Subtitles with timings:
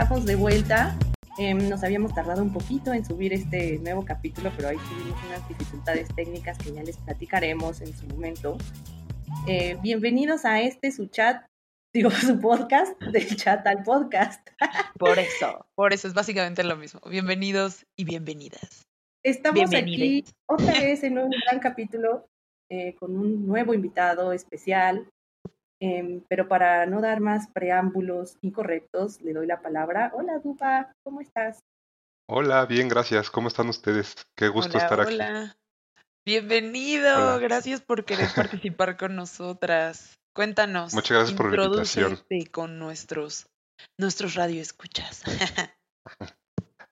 [0.00, 0.96] estamos de vuelta.
[1.38, 5.48] Em, nos habíamos tardado un poquito en subir este nuevo capítulo, pero ahí tuvimos unas
[5.48, 8.56] dificultades técnicas que ya les platicaremos en su momento.
[9.48, 11.44] Eh, bienvenidos a este su chat,
[11.92, 14.48] digo su podcast, del chat al podcast.
[15.00, 17.00] Por eso, por eso es básicamente lo mismo.
[17.10, 18.86] Bienvenidos y bienvenidas.
[19.24, 22.28] Estamos aquí otra vez en un gran capítulo
[22.70, 25.08] eh, con un nuevo invitado especial.
[25.80, 30.10] Em, pero para no dar más preámbulos incorrectos, le doy la palabra.
[30.14, 31.60] Hola, Dupa, ¿cómo estás?
[32.28, 33.30] Hola, bien, gracias.
[33.30, 34.14] ¿Cómo están ustedes?
[34.36, 35.14] Qué gusto estar aquí.
[35.14, 35.56] Hola.
[36.26, 40.18] Bienvenido, gracias por querer participar con nosotras.
[40.34, 40.92] Cuéntanos.
[40.94, 42.18] Muchas gracias por la invitación.
[42.50, 43.46] con nuestros,
[43.96, 45.22] nuestros radioescuchas.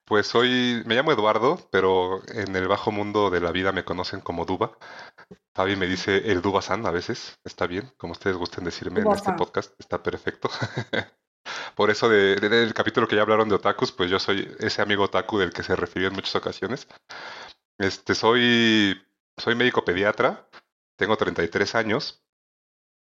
[0.07, 4.21] Pues soy, me llamo Eduardo, pero en el bajo mundo de la vida me conocen
[4.21, 4.79] como Duba.
[5.53, 9.33] Fabi me dice el Duba-san a veces, está bien, como ustedes gusten decirme en este
[9.33, 10.49] podcast, está perfecto.
[11.75, 15.03] Por eso de, del capítulo que ya hablaron de otakus, pues yo soy ese amigo
[15.03, 16.87] otaku del que se refirió en muchas ocasiones.
[17.77, 19.03] Este, soy,
[19.37, 20.49] soy médico pediatra,
[20.97, 22.25] tengo 33 años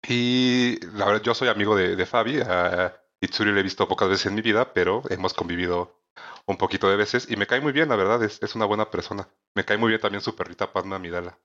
[0.08, 2.41] y la verdad yo soy amigo de, de Fabi.
[2.41, 6.05] A Itsuri le he visto pocas veces en mi vida, pero hemos convivido
[6.47, 8.91] un poquito de veces y me cae muy bien, la verdad, es, es una buena
[8.91, 9.28] persona.
[9.55, 11.39] Me cae muy bien también su perrita Padma Midala.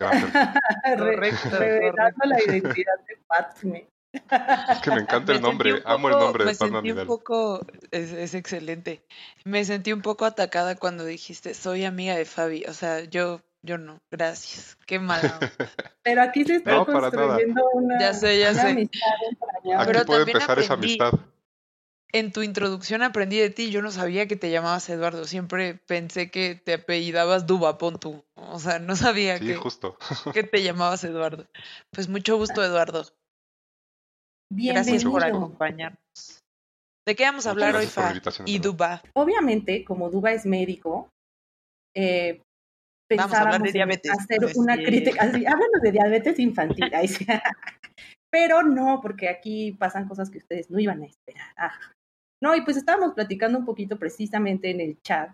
[0.96, 3.88] Revelando la identidad de Padme.
[4.12, 7.02] Es que me encanta el nombre, amo el nombre de Padma Midala.
[7.02, 9.04] Un poco, es, es, excelente.
[9.44, 12.64] Me sentí un poco atacada cuando dijiste, soy amiga de Fabi.
[12.68, 14.76] O sea, yo, yo no, gracias.
[14.86, 15.28] Qué malo.
[16.02, 18.68] Pero aquí se está construyendo una, ya sé, ya sé.
[18.68, 19.08] amistad
[19.78, 21.12] Aquí Pero puede empezar esa amistad.
[22.14, 26.30] En tu introducción aprendí de ti, yo no sabía que te llamabas Eduardo, siempre pensé
[26.30, 28.24] que te apellidabas Duba, pon tú.
[28.36, 29.98] O sea, no sabía Sí, que, justo.
[30.32, 31.46] que te llamabas Eduardo.
[31.92, 33.04] Pues mucho gusto, Eduardo.
[34.52, 35.38] Gracias por Bienvenido.
[35.38, 35.98] acompañarnos.
[37.04, 38.14] ¿De qué vamos a hablar hoy, Fa?
[38.46, 38.60] Y.
[38.60, 39.02] Duba.
[39.14, 41.08] Obviamente, como Duba es médico,
[41.96, 42.40] eh,
[43.10, 44.12] Vamos a hablar de pensábamos en diabetes.
[44.12, 46.94] hacer No es una crítica, así, háblanos de diabetes infantil.
[46.94, 47.26] ahí sí.
[48.30, 51.52] Pero no, porque aquí pasan cosas que ustedes no iban a esperar.
[51.56, 51.74] Ah.
[52.44, 55.30] No, y pues estábamos platicando un poquito precisamente en el chat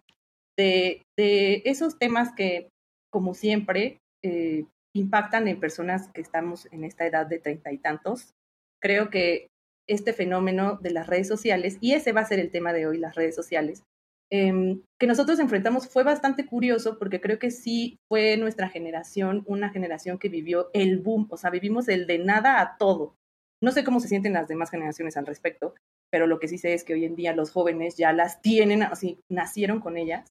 [0.57, 2.69] de, esos temas que,
[3.11, 8.35] como siempre, eh, impactan en personas que estamos en esta edad de treinta y tantos.
[8.81, 9.49] Creo que
[9.89, 12.99] este fenómeno de las redes sociales, y ese va a ser el tema de hoy,
[12.99, 13.83] las redes sociales,
[14.31, 19.71] eh, que nosotros enfrentamos fue bastante curioso porque creo que sí fue nuestra generación, una
[19.71, 23.17] generación que vivió el boom, o sea, vivimos el de nada a todo.
[23.61, 25.75] No sé cómo se sienten las demás generaciones al respecto,
[26.11, 28.83] pero lo que sí sé es que hoy en día los jóvenes ya las tienen,
[28.83, 30.29] así, nacieron con ellas.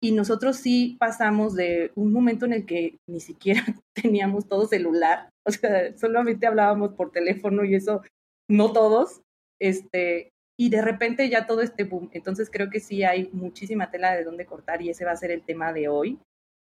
[0.00, 3.62] Y nosotros sí pasamos de un momento en el que ni siquiera
[3.94, 8.02] teníamos todo celular, o sea, solamente hablábamos por teléfono y eso,
[8.50, 9.22] no todos,
[9.60, 12.10] este, y de repente ya todo este boom.
[12.12, 15.30] Entonces creo que sí hay muchísima tela de dónde cortar y ese va a ser
[15.30, 16.18] el tema de hoy,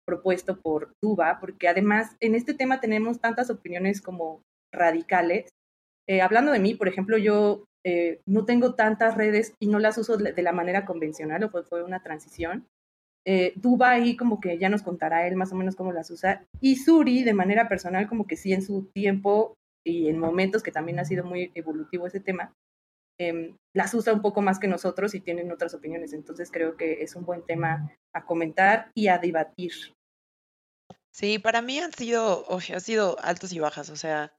[0.07, 4.43] propuesto por Duba, porque además en este tema tenemos tantas opiniones como
[4.75, 5.49] radicales.
[6.09, 9.99] Eh, hablando de mí, por ejemplo, yo eh, no tengo tantas redes y no las
[9.99, 12.67] uso de la manera convencional, o fue, una transición.
[13.25, 16.45] Eh, Duba ahí como que ya nos contará él más o menos cómo las usa.
[16.61, 19.55] Y Suri, de manera personal, como que sí en su tiempo
[19.85, 22.55] y en momentos que también ha sido muy evolutivo ese tema,
[23.19, 26.13] em, las usa un poco más que nosotros y tienen otras opiniones.
[26.13, 29.73] Entonces creo que es un buen tema a comentar y a debatir.
[31.13, 32.47] Sí, para mí han sido,
[32.81, 33.91] sido altos y bajas.
[33.91, 34.33] O sea,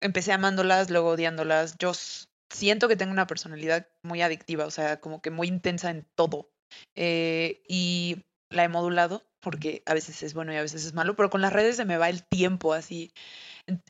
[0.00, 1.76] empecé amándolas, luego odiándolas.
[1.78, 1.92] Yo
[2.54, 6.50] siento que tengo una personalidad muy adictiva, o sea, como que muy intensa en todo.
[6.96, 11.14] Eh, y la he modulado porque a veces es bueno y a veces es malo,
[11.16, 13.12] pero con las redes se me va el tiempo así.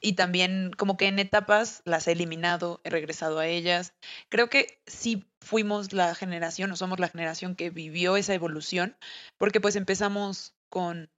[0.00, 3.94] Y también como que en etapas las he eliminado, he regresado a ellas.
[4.28, 8.96] Creo que sí fuimos la generación o somos la generación que vivió esa evolución,
[9.38, 11.10] porque pues empezamos con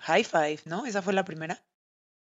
[0.00, 0.86] High Five, ¿no?
[0.86, 1.64] Esa fue la primera.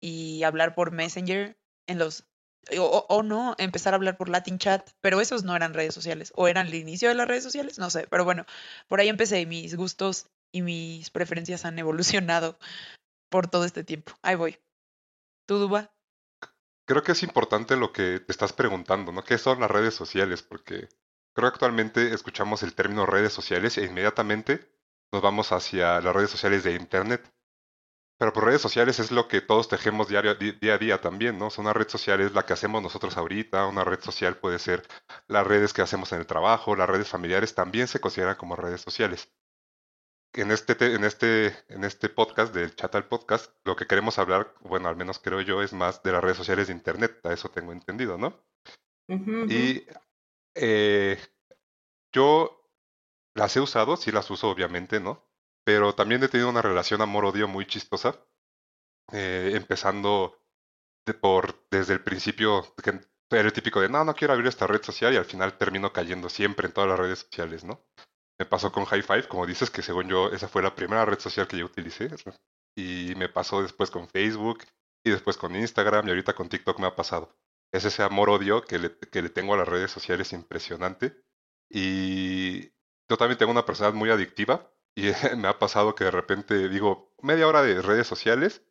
[0.01, 1.59] Y hablar por Messenger
[1.89, 2.30] en los...
[2.79, 5.95] O, o- o no, empezar a hablar por Latin Chat, pero esos no eran redes
[5.95, 6.33] sociales.
[6.37, 8.07] O eran el inicio de las redes sociales, no sé.
[8.09, 8.45] Pero bueno,
[8.89, 12.59] por ahí empecé y mis gustos y mis preferencias han evolucionado
[13.31, 14.13] por todo este tiempo.
[14.23, 14.59] Ahí voy.
[15.47, 15.91] ¿Tú, Duba?
[16.87, 19.23] Creo que es importante lo que te estás preguntando, ¿no?
[19.23, 20.43] ¿Qué son las redes sociales?
[20.43, 20.89] Porque
[21.35, 24.69] creo que actualmente escuchamos el término redes sociales e inmediatamente
[25.13, 27.33] nos vamos hacia las redes sociales de Internet.
[28.21, 31.39] Pero por redes sociales es lo que todos tejemos diario, di- día a día también,
[31.39, 31.47] ¿no?
[31.47, 34.59] O sea, una red social es la que hacemos nosotros ahorita, una red social puede
[34.59, 34.87] ser
[35.27, 38.83] las redes que hacemos en el trabajo, las redes familiares también se consideran como redes
[38.83, 39.33] sociales.
[40.35, 44.19] En este, te- en este, en este podcast, del chat al podcast, lo que queremos
[44.19, 47.33] hablar, bueno, al menos creo yo, es más de las redes sociales de Internet, a
[47.33, 48.39] eso tengo entendido, ¿no?
[49.51, 49.87] Y
[50.57, 51.19] eh,
[52.13, 52.69] yo
[53.35, 55.25] las he usado, sí las uso obviamente, ¿no?
[55.73, 58.19] Pero también he tenido una relación amor-odio muy chistosa,
[59.13, 60.37] eh, empezando
[61.21, 62.99] por desde el principio, que
[63.31, 65.93] era el típico de, no, no quiero abrir esta red social y al final termino
[65.93, 67.87] cayendo siempre en todas las redes sociales, ¿no?
[68.37, 71.21] Me pasó con High Five, como dices, que según yo esa fue la primera red
[71.21, 72.11] social que yo utilicé.
[72.75, 74.65] Y me pasó después con Facebook
[75.05, 77.33] y después con Instagram y ahorita con TikTok me ha pasado.
[77.73, 81.15] Es ese amor-odio que le, que le tengo a las redes sociales impresionante.
[81.69, 82.73] Y
[83.09, 87.13] yo también tengo una personalidad muy adictiva y me ha pasado que de repente digo
[87.23, 88.63] media hora de redes sociales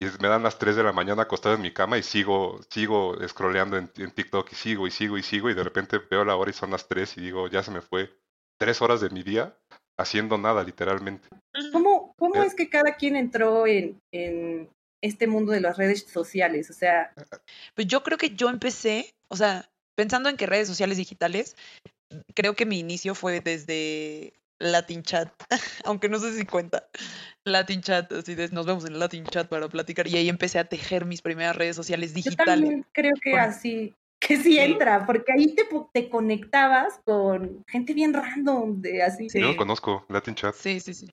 [0.00, 3.16] y me dan las 3 de la mañana acostado en mi cama y sigo, sigo
[3.28, 6.36] scrolleando en, en, TikTok y sigo y sigo y sigo y de repente veo la
[6.36, 8.10] hora y son las 3 y digo, ya se me fue
[8.58, 9.56] tres horas de mi día
[9.98, 11.28] haciendo nada, literalmente.
[11.72, 12.46] ¿Cómo, cómo eh.
[12.46, 14.70] es que cada quien entró en, en
[15.02, 16.70] este mundo de las redes sociales?
[16.70, 17.12] O sea...
[17.74, 21.56] Pues yo creo que yo empecé, o sea, pensando en que redes sociales digitales,
[22.34, 25.32] creo que mi inicio fue desde Latin Chat,
[25.84, 26.88] aunque no sé si cuenta.
[27.44, 30.06] Latin Chat, así de, nos vemos en Latin Chat para platicar.
[30.06, 32.54] Y ahí empecé a tejer mis primeras redes sociales digitales.
[32.54, 37.94] Yo también creo que así, que sí entra, porque ahí te, te conectabas con gente
[37.94, 39.28] bien random, de así.
[39.30, 40.54] Sí, yo conozco Latin Chat.
[40.54, 41.10] Sí, sí, sí.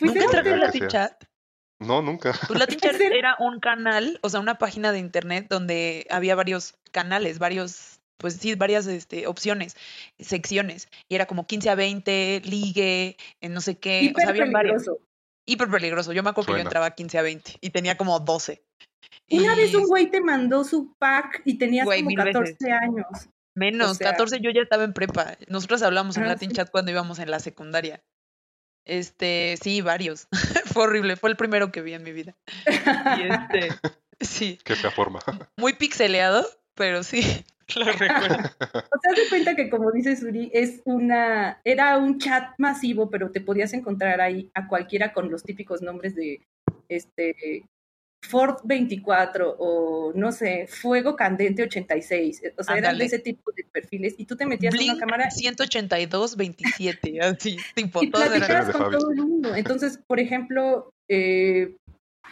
[0.00, 1.24] ¿Nunca entraste en Latin Chat?
[1.80, 2.32] No, nunca.
[2.46, 6.76] Pues Latin Chat era un canal, o sea, una página de internet donde había varios
[6.92, 9.76] canales, varios pues sí, varias este, opciones,
[10.18, 10.88] secciones.
[11.08, 14.02] Y era como 15 a 20, ligue, en no sé qué.
[14.02, 14.92] Hiper o sea, había peligroso.
[14.92, 15.08] Varios.
[15.46, 16.12] Hiper peligroso.
[16.12, 18.62] Yo me acuerdo que yo entraba 15 a 20 y tenía como 12.
[19.30, 23.06] Una vez un güey te mandó su pack y tenías como 14 años.
[23.54, 25.36] Menos, 14 yo ya estaba en prepa.
[25.48, 28.02] Nosotros hablamos en ah, Latin Chat cuando íbamos en la secundaria.
[28.84, 30.28] Este, sí, varios.
[30.72, 32.36] fue horrible, fue el primero que vi en mi vida.
[32.66, 33.68] Y este,
[34.20, 34.58] sí.
[34.64, 35.20] Que se forma.
[35.56, 36.44] Muy pixeleado,
[36.74, 37.44] pero sí.
[37.76, 38.36] Lo recuerdo.
[38.36, 43.30] O sea, se cuenta que como dice Suri, es una, era un chat masivo, pero
[43.30, 46.40] te podías encontrar ahí a cualquiera con los típicos nombres de
[46.88, 47.64] este
[48.24, 52.42] Ford 24 o no sé, Fuego Candente 86.
[52.56, 55.30] O sea, eran de ese tipo de perfiles y tú te metías en una cámara
[55.30, 58.20] 182 27, así, tipo y con
[58.90, 59.54] todo el mundo.
[59.54, 61.76] Entonces, por ejemplo, eh,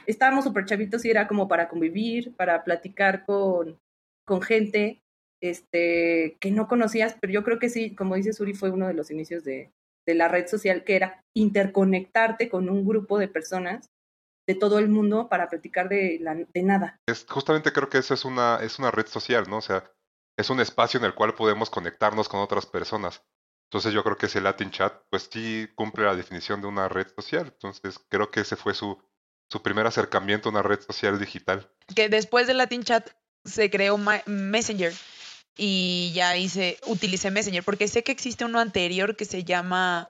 [0.07, 3.79] estábamos súper chavitos y era como para convivir, para platicar con,
[4.25, 5.03] con gente
[5.43, 8.95] este, que no conocías, pero yo creo que sí, como dice Suri, fue uno de
[8.95, 9.73] los inicios de,
[10.07, 13.91] de la red social, que era interconectarte con un grupo de personas
[14.47, 17.01] de todo el mundo para platicar de, la, de nada.
[17.07, 19.59] Es, justamente creo que eso es una, es una red social, ¿no?
[19.59, 19.85] O sea,
[20.37, 23.23] es un espacio en el cual podemos conectarnos con otras personas.
[23.71, 27.07] Entonces yo creo que ese Latin Chat, pues sí cumple la definición de una red
[27.17, 27.47] social.
[27.47, 28.99] Entonces creo que ese fue su,
[29.49, 31.71] su primer acercamiento a una red social digital.
[31.95, 33.11] Que después de Latin Chat
[33.45, 34.93] se creó Messenger
[35.57, 40.09] y ya hice, utilicé Messenger, porque sé que existe uno anterior que se llama,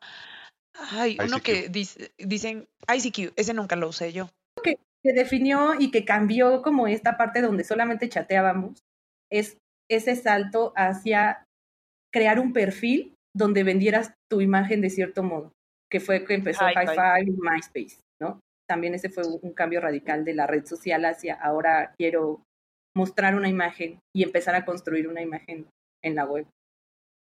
[0.74, 4.28] ay, uno que dice, dicen ICQ, ese nunca lo usé yo.
[4.62, 8.78] Que, que definió y que cambió como esta parte donde solamente chateábamos,
[9.30, 9.58] es
[9.90, 11.44] ese salto hacia
[12.12, 15.52] crear un perfil donde vendieras tu imagen de cierto modo,
[15.90, 18.40] que fue que empezó Hi-Fi y MySpace, ¿no?
[18.68, 22.42] También ese fue un cambio radical de la red social hacia ahora quiero
[22.94, 25.68] mostrar una imagen y empezar a construir una imagen
[26.02, 26.46] en la web?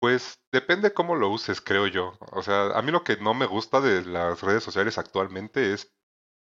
[0.01, 2.19] Pues depende cómo lo uses, creo yo.
[2.33, 5.95] O sea, a mí lo que no me gusta de las redes sociales actualmente es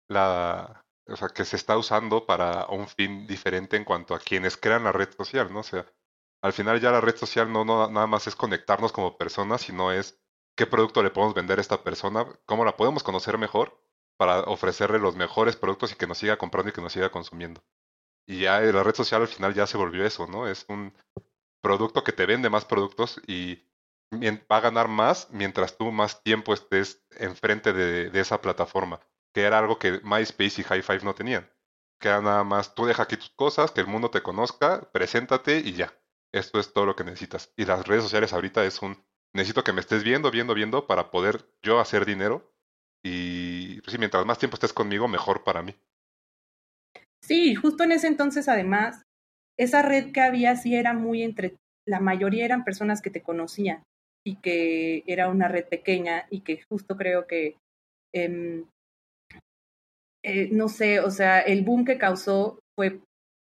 [0.09, 4.57] la, o sea, que se está usando para un fin diferente en cuanto a quienes
[4.57, 5.59] crean la red social, ¿no?
[5.59, 5.85] O sea,
[6.41, 9.91] al final ya la red social no, no nada más es conectarnos como personas, sino
[9.91, 10.19] es
[10.57, 13.79] qué producto le podemos vender a esta persona, cómo la podemos conocer mejor
[14.17, 17.61] para ofrecerle los mejores productos y que nos siga comprando y que nos siga consumiendo.
[18.25, 20.47] Y ya la red social al final ya se volvió eso, ¿no?
[20.47, 20.93] Es un
[21.61, 23.63] producto que te vende más productos y
[24.51, 28.99] va a ganar más mientras tú más tiempo estés enfrente de, de esa plataforma,
[29.33, 31.49] que era algo que MySpace y High Five no tenían.
[31.99, 35.59] Que era nada más, tú deja aquí tus cosas, que el mundo te conozca, preséntate
[35.59, 35.93] y ya.
[36.33, 37.53] Esto es todo lo que necesitas.
[37.55, 39.03] Y las redes sociales ahorita es un,
[39.33, 42.51] necesito que me estés viendo, viendo, viendo para poder yo hacer dinero.
[43.03, 45.75] Y pues, mientras más tiempo estés conmigo, mejor para mí.
[47.23, 49.01] Sí, justo en ese entonces, además,
[49.57, 51.55] esa red que había sí era muy entre,
[51.87, 53.81] la mayoría eran personas que te conocían
[54.25, 57.55] y que era una red pequeña y que justo creo que,
[58.13, 58.63] eh,
[60.23, 62.99] eh, no sé, o sea, el boom que causó fue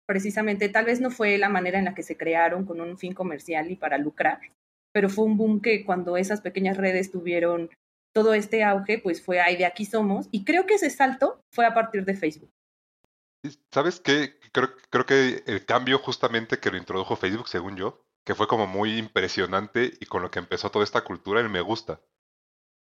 [0.06, 3.14] precisamente, tal vez no fue la manera en la que se crearon con un fin
[3.14, 4.40] comercial y para lucrar,
[4.92, 7.70] pero fue un boom que cuando esas pequeñas redes tuvieron
[8.14, 11.64] todo este auge, pues fue ahí de aquí somos, y creo que ese salto fue
[11.64, 12.50] a partir de Facebook.
[13.70, 14.38] ¿Sabes qué?
[14.52, 18.66] Creo, creo que el cambio justamente que lo introdujo Facebook, según yo, que fue como
[18.66, 22.00] muy impresionante y con lo que empezó toda esta cultura el me gusta.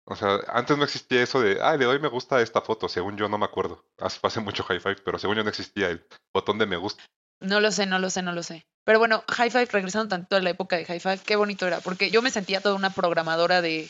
[0.05, 2.89] O sea, antes no existía eso de, ah, le doy me gusta a esta foto,
[2.89, 3.85] según yo no me acuerdo.
[3.99, 7.05] Hace, hace mucho high five, pero según yo no existía el botón de me gusta.
[7.41, 8.67] No lo sé, no lo sé, no lo sé.
[8.85, 11.81] Pero bueno, High Five, regresando tanto a la época de High Five, qué bonito era,
[11.81, 13.89] porque yo me sentía toda una programadora de,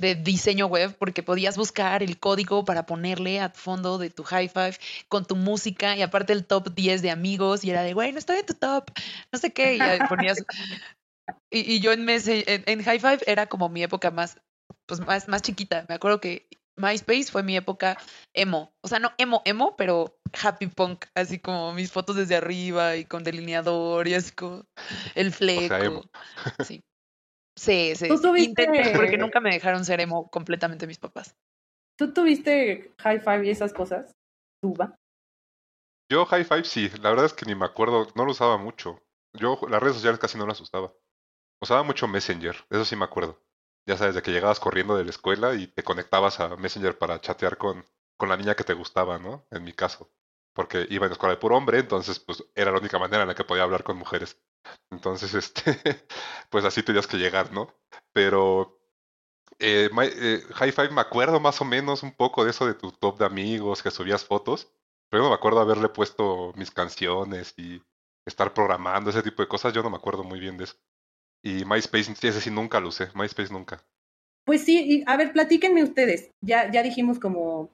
[0.00, 4.48] de diseño web, porque podías buscar el código para ponerle a fondo de tu High
[4.48, 4.76] Five
[5.08, 8.18] con tu música y aparte el top 10 de amigos y era de, güey, no
[8.18, 8.90] estoy en tu top,
[9.32, 9.78] no sé qué, y
[10.08, 10.42] ponías...
[11.50, 14.40] Y, y yo en, mes, en, en High Five era como mi época más,
[14.86, 15.84] pues más, más chiquita.
[15.88, 17.98] Me acuerdo que MySpace fue mi época
[18.34, 18.72] emo.
[18.82, 21.04] O sea, no emo, emo, pero happy punk.
[21.14, 24.64] Así como mis fotos desde arriba y con delineador y así como
[25.14, 26.02] el fleco.
[26.64, 26.82] sí.
[27.60, 28.08] Sí, sí.
[28.38, 31.36] Intenté, porque nunca me dejaron ser emo completamente mis papás.
[31.98, 34.12] ¿Tú tuviste high five y esas cosas?
[34.62, 34.96] ¿Tuba?
[36.10, 39.02] Yo high five sí, la verdad es que ni me acuerdo, no lo usaba mucho.
[39.34, 40.94] Yo las redes sociales casi no las usaba.
[41.60, 43.38] Usaba mucho Messenger, eso sí me acuerdo.
[43.86, 47.20] Ya sabes, de que llegabas corriendo de la escuela y te conectabas a Messenger para
[47.20, 47.84] chatear con,
[48.16, 49.46] con la niña que te gustaba, ¿no?
[49.50, 50.10] En mi caso.
[50.52, 53.28] Porque iba en la escuela de puro hombre, entonces pues era la única manera en
[53.28, 54.40] la que podía hablar con mujeres.
[54.90, 55.78] Entonces, este,
[56.50, 57.72] pues así tenías que llegar, ¿no?
[58.12, 58.80] Pero
[59.58, 62.92] eh, eh, High Five me acuerdo más o menos un poco de eso de tu
[62.92, 64.72] top de amigos, que subías fotos.
[65.10, 67.82] Pero no me acuerdo haberle puesto mis canciones y
[68.24, 69.72] estar programando ese tipo de cosas.
[69.72, 70.76] Yo no me acuerdo muy bien de eso.
[71.42, 73.82] Y MySpace, ese sí nunca lo usé, MySpace nunca.
[74.44, 76.30] Pues sí, a ver, platíquenme ustedes.
[76.40, 77.70] Ya, ya dijimos como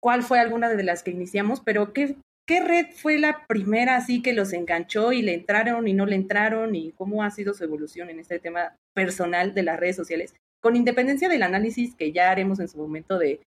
[0.00, 2.16] cuál fue alguna de las que iniciamos, pero ¿qué,
[2.46, 6.16] ¿qué red fue la primera así que los enganchó y le entraron y no le
[6.16, 10.34] entraron y cómo ha sido su evolución en este tema personal de las redes sociales?
[10.62, 13.40] Con independencia del análisis que ya haremos en su momento de,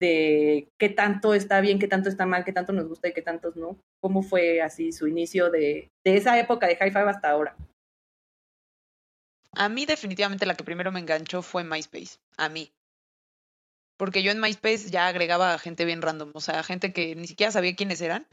[0.00, 3.22] de qué tanto está bien, qué tanto está mal, qué tanto nos gusta y qué
[3.22, 3.78] tantos no.
[4.00, 7.56] ¿Cómo fue así su inicio de, de esa época de High Five hasta ahora?
[9.52, 12.70] A mí definitivamente la que primero me enganchó fue MySpace, a mí.
[13.96, 17.52] Porque yo en MySpace ya agregaba gente bien random, o sea, gente que ni siquiera
[17.52, 18.26] sabía quiénes eran.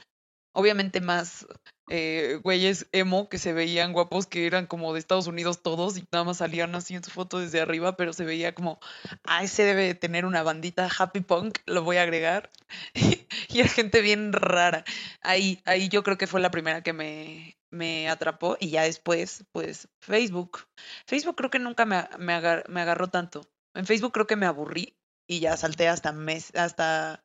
[0.55, 1.47] Obviamente más
[1.89, 6.05] eh, güeyes emo que se veían guapos, que eran como de Estados Unidos todos y
[6.11, 8.79] nada más salían así en su foto desde arriba, pero se veía como,
[9.23, 12.51] ah, ese debe tener una bandita happy punk, lo voy a agregar.
[13.49, 14.85] y era gente bien rara.
[15.21, 19.45] Ahí, ahí yo creo que fue la primera que me, me atrapó y ya después,
[19.51, 20.59] pues Facebook.
[21.05, 23.41] Facebook creo que nunca me, me, agarró tanto.
[23.73, 24.95] En Facebook creo que me aburrí
[25.27, 27.21] y ya salté hasta mes, hasta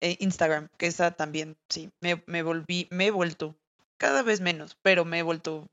[0.00, 3.56] eh, Instagram, que esa también, sí, me, me volví, me he vuelto
[3.98, 5.68] cada vez menos, pero me he vuelto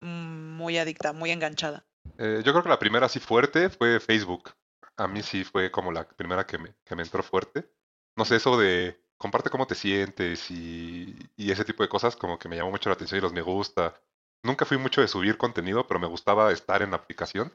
[0.00, 1.84] muy adicta, muy enganchada.
[2.18, 4.50] Eh, yo creo que la primera así fuerte fue Facebook.
[4.96, 7.70] A mí sí fue como la primera que me, que me entró fuerte.
[8.16, 12.48] No sé, eso de comparte cómo te sientes y, ese tipo de cosas como que
[12.48, 13.94] me llamó mucho la atención y los me gusta.
[14.42, 17.52] Nunca fui mucho de subir contenido, pero me gustaba estar en la aplicación.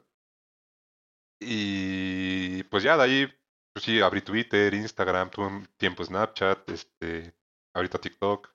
[1.40, 3.34] Y pues ya de ahí,
[3.76, 7.34] sí, abrí Twitter, Instagram, tuve un tiempo Snapchat, este,
[7.74, 8.48] ahorita TikTok.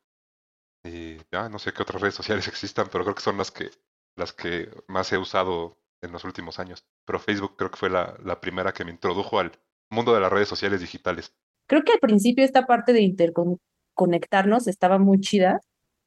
[0.83, 3.69] Y ya no sé qué otras redes sociales existan, pero creo que son las que,
[4.15, 6.85] las que más he usado en los últimos años.
[7.05, 9.51] Pero Facebook creo que fue la, la primera que me introdujo al
[9.89, 11.33] mundo de las redes sociales digitales.
[11.67, 15.59] Creo que al principio esta parte de interconectarnos estaba muy chida,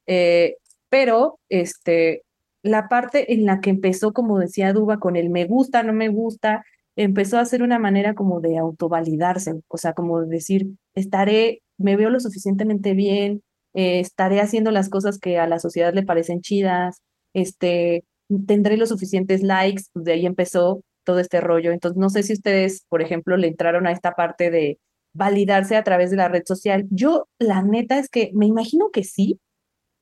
[0.06, 0.56] eh,
[0.88, 2.22] pero este,
[2.62, 6.08] la parte en la que empezó, como decía Duba, con el me gusta, no me
[6.08, 6.64] gusta,
[6.96, 11.96] empezó a ser una manera como de autovalidarse, o sea, como de decir, estaré, me
[11.96, 13.42] veo lo suficientemente bien,
[13.74, 17.00] eh, estaré haciendo las cosas que a la sociedad le parecen chidas,
[17.34, 18.04] este,
[18.46, 21.72] tendré los suficientes likes, pues de ahí empezó todo este rollo.
[21.72, 24.78] Entonces, no sé si ustedes, por ejemplo, le entraron a esta parte de
[25.14, 26.86] validarse a través de la red social.
[26.90, 29.40] Yo, la neta es que me imagino que sí,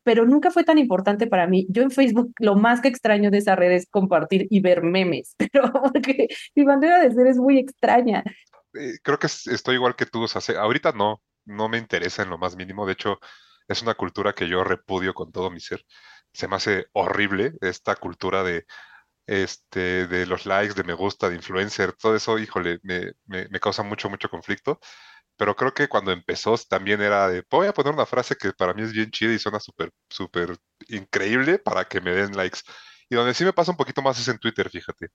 [0.02, 1.66] pero nunca fue tan importante para mí.
[1.69, 5.35] Yo en Facebook lo más que extraño de esa red es compartir y ver memes,
[5.52, 8.25] pero porque mi bandera de ser es muy extraña.
[8.75, 12.30] Eh, creo que estoy igual que tú, o sea, ahorita no, no me interesa en
[12.30, 13.19] lo más mínimo, de hecho
[13.69, 15.85] es una cultura que yo repudio con todo mi ser.
[16.33, 18.64] Se me hace horrible esta cultura de
[19.30, 23.85] este, de los likes, de me gusta, de influencer, todo eso, híjole, me, me, causa
[23.85, 24.80] mucho, mucho conflicto.
[25.40, 28.75] Pero creo que cuando empezó también era de, voy a poner una frase que para
[28.75, 32.61] mí es bien chida y suena súper, súper increíble para que me den likes.
[33.09, 35.09] Y donde sí me pasa un poquito más es en Twitter, fíjate.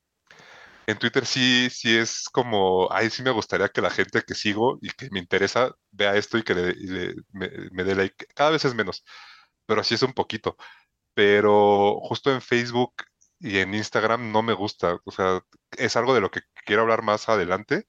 [0.88, 4.80] En Twitter sí, sí es como, ahí sí me gustaría que la gente que sigo
[4.82, 6.56] y que me interesa vea esto y que
[7.32, 8.26] me, me dé like.
[8.36, 9.04] Cada vez es menos,
[9.68, 10.58] pero así es un poquito.
[11.14, 12.96] Pero justo en Facebook
[13.40, 14.98] y en Instagram no me gusta.
[15.06, 15.42] O sea,
[15.78, 17.86] es algo de lo que quiero hablar más adelante,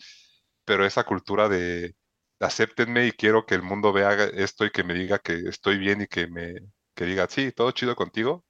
[0.66, 1.94] pero esa cultura de
[2.40, 6.02] acéptenme y quiero que el mundo vea esto y que me diga que estoy bien
[6.02, 6.54] y que me
[6.94, 8.44] que diga, sí, todo chido contigo,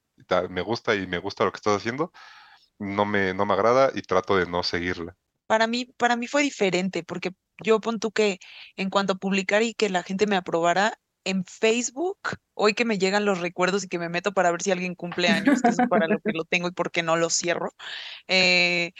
[0.49, 2.11] me gusta y me gusta lo que estás haciendo,
[2.79, 5.15] no me, no me agrada y trato de no seguirla.
[5.47, 8.39] Para mí, para mí fue diferente, porque yo pon tú que
[8.77, 12.19] en cuanto a publicar y que la gente me aprobara, en Facebook,
[12.53, 15.27] hoy que me llegan los recuerdos y que me meto para ver si alguien cumple
[15.27, 17.73] años, que es para lo que lo tengo y por qué no lo cierro,
[18.29, 18.93] eh,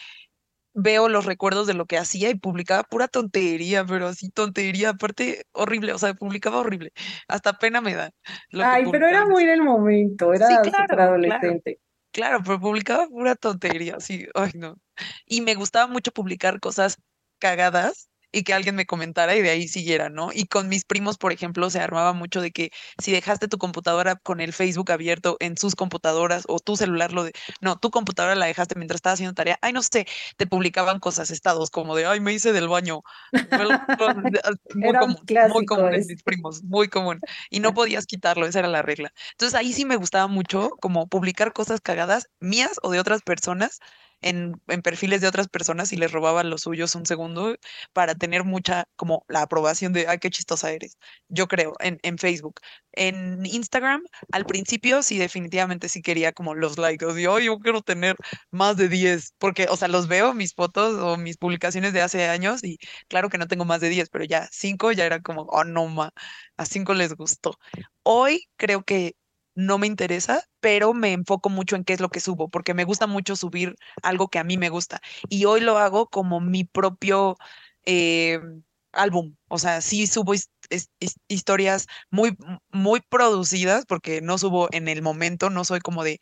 [0.79, 5.43] veo los recuerdos de lo que hacía y publicaba pura tontería, pero así tontería, aparte
[5.51, 6.93] horrible, o sea, publicaba horrible,
[7.27, 8.11] hasta pena me da.
[8.53, 11.79] Ay, pero era muy en el momento, era sí, claro, adolescente.
[12.11, 14.79] Claro, pero publicaba pura tontería, así, ay no.
[15.25, 16.97] Y me gustaba mucho publicar cosas
[17.39, 20.29] cagadas y que alguien me comentara y de ahí siguiera, ¿no?
[20.33, 24.15] Y con mis primos, por ejemplo, se armaba mucho de que si dejaste tu computadora
[24.15, 28.35] con el Facebook abierto en sus computadoras o tu celular lo de, no, tu computadora
[28.35, 30.07] la dejaste mientras estaba haciendo tarea, ay, no sé,
[30.37, 33.01] te publicaban cosas, estados como de, ay, me hice del baño.
[34.75, 35.17] muy común,
[35.49, 37.19] muy común en mis primos, muy común.
[37.49, 39.13] Y no podías quitarlo, esa era la regla.
[39.31, 43.79] Entonces ahí sí me gustaba mucho como publicar cosas cagadas mías o de otras personas
[44.21, 47.55] en, perfiles de otras personas y les robaba los suyos un segundo
[47.93, 50.97] para tener mucha, como la aprobación de, ay, qué chistosa eres.
[51.29, 52.59] Yo creo, en, en Facebook.
[52.93, 57.05] En Instagram, al principio sí, definitivamente sí quería como los likes.
[57.05, 58.15] O sea, yo quiero tener
[58.51, 62.27] más de 10, porque, o sea, los veo, mis fotos o mis publicaciones de hace
[62.27, 65.43] años y claro que no tengo más de 10, pero ya 5 ya era como,
[65.43, 66.11] oh, no, ma,
[66.57, 67.57] a 5 les gustó.
[68.03, 69.15] Hoy creo que
[69.57, 72.83] no me interesa, pero me enfoco mucho en qué es lo que subo, porque me
[72.85, 75.01] gusta mucho subir algo que a mí me gusta.
[75.29, 77.37] Y hoy lo hago como mi propio
[77.85, 78.39] eh,
[78.91, 79.35] álbum.
[79.47, 80.33] O sea, sí subo
[81.27, 82.37] historias muy,
[82.71, 86.19] muy producidas, porque no subo en el momento, no soy como de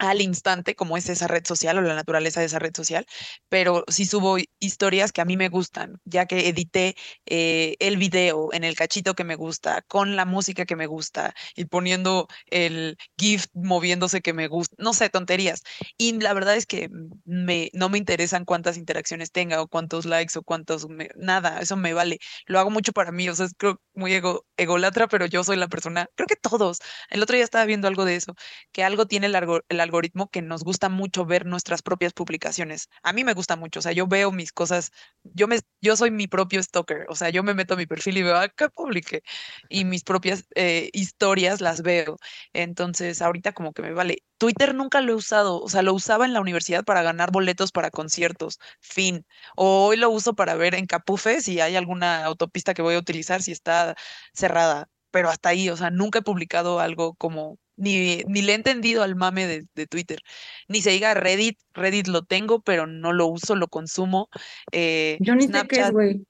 [0.00, 3.06] al instante, como es esa red social o la naturaleza de esa red social,
[3.50, 8.48] pero sí subo historias que a mí me gustan, ya que edité eh, el video
[8.52, 12.96] en el cachito que me gusta, con la música que me gusta y poniendo el
[13.18, 15.62] GIF moviéndose que me gusta, no sé, tonterías.
[15.98, 16.88] Y la verdad es que
[17.24, 20.86] me, no me interesan cuántas interacciones tenga o cuántos likes o cuántos,
[21.16, 22.18] nada, eso me vale.
[22.46, 25.56] Lo hago mucho para mí, o sea, es creo muy ego, egolatra, pero yo soy
[25.56, 26.78] la persona, creo que todos.
[27.10, 28.34] El otro día estaba viendo algo de eso,
[28.72, 29.36] que algo tiene el,
[29.68, 32.88] el algoritmo que nos gusta mucho ver nuestras propias publicaciones.
[33.02, 34.92] A mí me gusta mucho, o sea, yo veo mis cosas,
[35.24, 38.18] yo me yo soy mi propio stalker, o sea, yo me meto a mi perfil
[38.18, 39.22] y veo, ah, publiqué
[39.68, 42.16] y mis propias eh, historias las veo.
[42.52, 44.18] Entonces, ahorita como que me vale.
[44.38, 47.72] Twitter nunca lo he usado, o sea, lo usaba en la universidad para ganar boletos
[47.72, 49.26] para conciertos, fin.
[49.56, 52.98] O hoy lo uso para ver en Capufe si hay alguna autopista que voy a
[52.98, 53.94] utilizar, si está
[54.32, 58.54] cerrada, pero hasta ahí, o sea, nunca he publicado algo como ni, ni le he
[58.54, 60.20] entendido al mame de, Twitter.
[60.68, 64.28] Ni se diga Reddit, Reddit lo tengo, pero no lo uso, lo consumo.
[64.72, 66.26] Eh, Yo ni sé qué es, güey.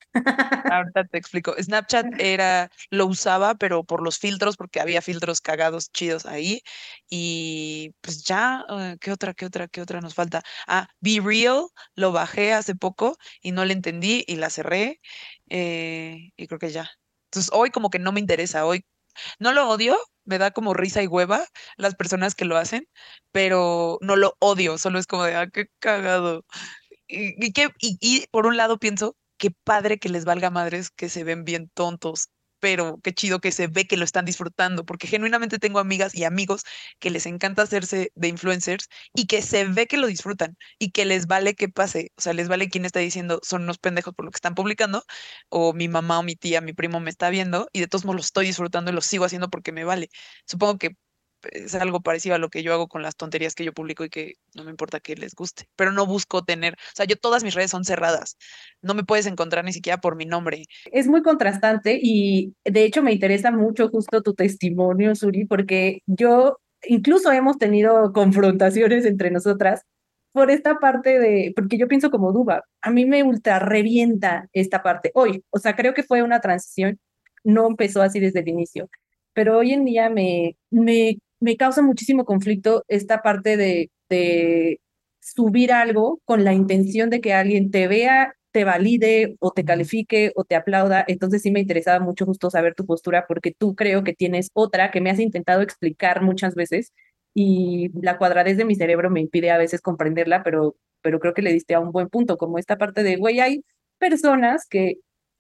[0.70, 1.54] Ahorita te explico.
[1.60, 6.62] Snapchat era, lo usaba, pero por los filtros, porque había filtros cagados chidos ahí.
[7.08, 10.42] Y pues ya, eh, ¿qué otra, qué otra, qué otra nos falta?
[10.68, 15.00] Ah, Be Real, lo bajé hace poco y no le entendí y la cerré.
[15.48, 16.88] Eh, y creo que ya.
[17.26, 18.84] Entonces hoy como que no me interesa, hoy
[19.38, 22.88] no lo odio, me da como risa y hueva las personas que lo hacen,
[23.32, 26.44] pero no lo odio, solo es como de, ah, qué cagado.
[27.08, 31.08] Y, y, que, y por un lado pienso, qué padre que les valga madres que
[31.08, 32.28] se ven bien tontos
[32.60, 36.24] pero qué chido que se ve que lo están disfrutando, porque genuinamente tengo amigas y
[36.24, 36.62] amigos
[36.98, 41.04] que les encanta hacerse de influencers y que se ve que lo disfrutan y que
[41.04, 44.24] les vale que pase, o sea, les vale quien está diciendo son unos pendejos por
[44.24, 45.04] lo que están publicando,
[45.48, 48.16] o mi mamá o mi tía, mi primo me está viendo y de todos modos
[48.16, 50.08] lo estoy disfrutando y lo sigo haciendo porque me vale.
[50.46, 50.90] Supongo que
[51.52, 54.10] es algo parecido a lo que yo hago con las tonterías que yo publico y
[54.10, 57.44] que no me importa que les guste, pero no busco tener, o sea, yo todas
[57.44, 58.36] mis redes son cerradas,
[58.82, 60.64] no me puedes encontrar ni siquiera por mi nombre.
[60.92, 66.58] Es muy contrastante y de hecho me interesa mucho justo tu testimonio, Suri, porque yo
[66.82, 69.82] incluso hemos tenido confrontaciones entre nosotras
[70.32, 74.82] por esta parte de, porque yo pienso como Duba, a mí me ultra revienta esta
[74.82, 76.98] parte hoy, o sea, creo que fue una transición,
[77.42, 78.88] no empezó así desde el inicio,
[79.32, 84.80] pero hoy en día me, me me causa muchísimo conflicto esta parte de, de
[85.20, 90.32] subir algo con la intención de que alguien te vea, te valide o te califique
[90.34, 91.04] o te aplauda.
[91.06, 94.90] Entonces sí me interesaba mucho justo saber tu postura porque tú creo que tienes otra
[94.90, 96.92] que me has intentado explicar muchas veces
[97.34, 101.42] y la cuadradez de mi cerebro me impide a veces comprenderla, pero, pero creo que
[101.42, 103.62] le diste a un buen punto, como esta parte de, güey, hay
[103.98, 104.94] personas que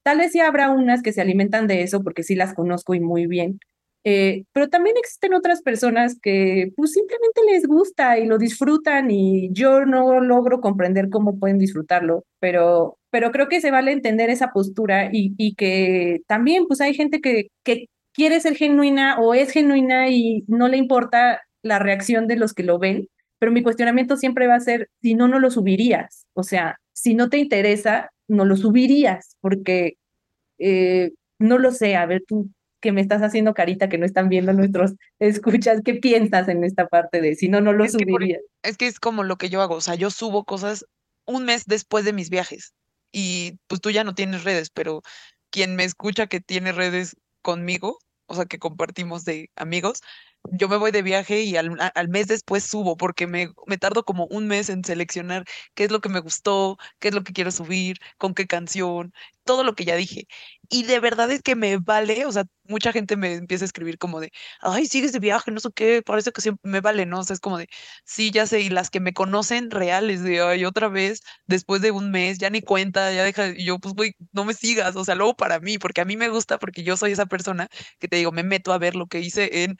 [0.04, 3.00] tal vez sí habrá unas que se alimentan de eso porque sí las conozco y
[3.00, 3.58] muy bien,
[4.04, 9.50] eh, pero también existen otras personas que pues simplemente les gusta y lo disfrutan y
[9.52, 14.52] yo no logro comprender cómo pueden disfrutarlo, pero, pero creo que se vale entender esa
[14.52, 19.50] postura y, y que también pues hay gente que, que quiere ser genuina o es
[19.50, 23.08] genuina y no le importa la reacción de los que lo ven,
[23.38, 26.26] pero mi cuestionamiento siempre va a ser, si no, no lo subirías.
[26.34, 29.94] O sea, si no te interesa, no lo subirías, porque
[30.58, 34.28] eh, no lo sé, a ver tú que me estás haciendo carita que no están
[34.28, 38.40] viendo nuestros escuchas, ¿qué piensas en esta parte de si no, no lo subirías?
[38.62, 40.84] es que es como lo que yo hago, o sea, yo subo cosas
[41.26, 42.72] un mes después de mis viajes
[43.12, 45.02] y pues tú ya no tienes redes, pero
[45.50, 50.00] quien me escucha que tiene redes conmigo, o sea, que compartimos de amigos,
[50.52, 54.04] yo me voy de viaje y al, al mes después subo porque me, me, tardo
[54.04, 57.32] como un mes en seleccionar qué es lo que me gustó, qué es lo que
[57.32, 59.12] quiero subir, con qué canción,
[59.44, 60.26] todo lo que ya dije.
[60.68, 63.98] Y de verdad es que me vale, o sea, mucha gente me empieza a escribir
[63.98, 67.18] como de, ay, sigues de viaje, no sé qué, parece que siempre me vale, ¿no?
[67.20, 67.68] O sea, es como de,
[68.04, 71.90] sí, ya sé, y las que me conocen reales, de, ay, otra vez, después de
[71.90, 75.04] un mes, ya ni cuenta, ya deja, y yo, pues, güey, no me sigas, o
[75.04, 78.06] sea, luego para mí, porque a mí me gusta, porque yo soy esa persona que
[78.08, 79.76] te digo, me meto a ver lo que hice en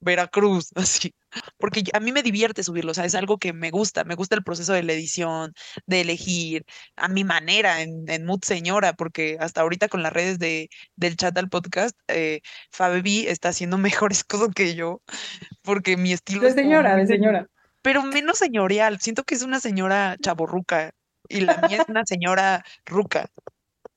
[0.00, 1.14] Veracruz, así,
[1.58, 4.34] porque a mí me divierte subirlo, o sea, es algo que me gusta, me gusta
[4.34, 5.54] el proceso de la edición,
[5.86, 6.64] de elegir
[6.96, 11.16] a mi manera, en, en mood señora, porque hasta ahorita con las redes de, del
[11.16, 13.78] chat al podcast, eh, Fabi está haciendo
[14.08, 15.02] mejores cosas que yo,
[15.62, 17.46] porque mi estilo de señora, de señora.
[17.82, 20.92] Pero menos señorial, siento que es una señora chaborruca
[21.28, 23.30] y la mía es una señora ruca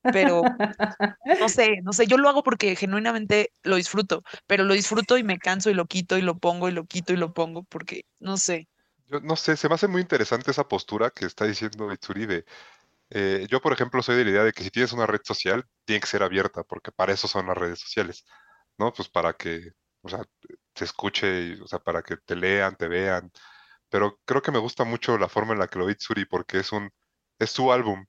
[0.01, 0.41] pero
[1.39, 5.23] no sé, no sé, yo lo hago porque genuinamente lo disfruto, pero lo disfruto y
[5.23, 8.05] me canso y lo quito y lo pongo y lo quito y lo pongo porque
[8.19, 8.67] no sé.
[9.07, 12.45] Yo no sé, se me hace muy interesante esa postura que está diciendo Itsuri de,
[13.09, 15.65] eh, yo por ejemplo soy de la idea de que si tienes una red social,
[15.85, 18.25] tiene que ser abierta, porque para eso son las redes sociales,
[18.77, 18.93] ¿no?
[18.93, 20.21] Pues para que, o sea,
[20.75, 23.31] se escuche, o sea, para que te lean, te vean,
[23.89, 26.59] pero creo que me gusta mucho la forma en la que lo ve Itsuri porque
[26.59, 26.91] es un,
[27.39, 28.05] es su álbum,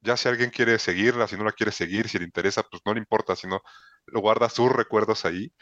[0.00, 2.94] ya si alguien quiere seguirla, si no la quiere seguir, si le interesa, pues no
[2.94, 3.60] le importa, sino
[4.06, 5.52] lo guarda sus recuerdos ahí.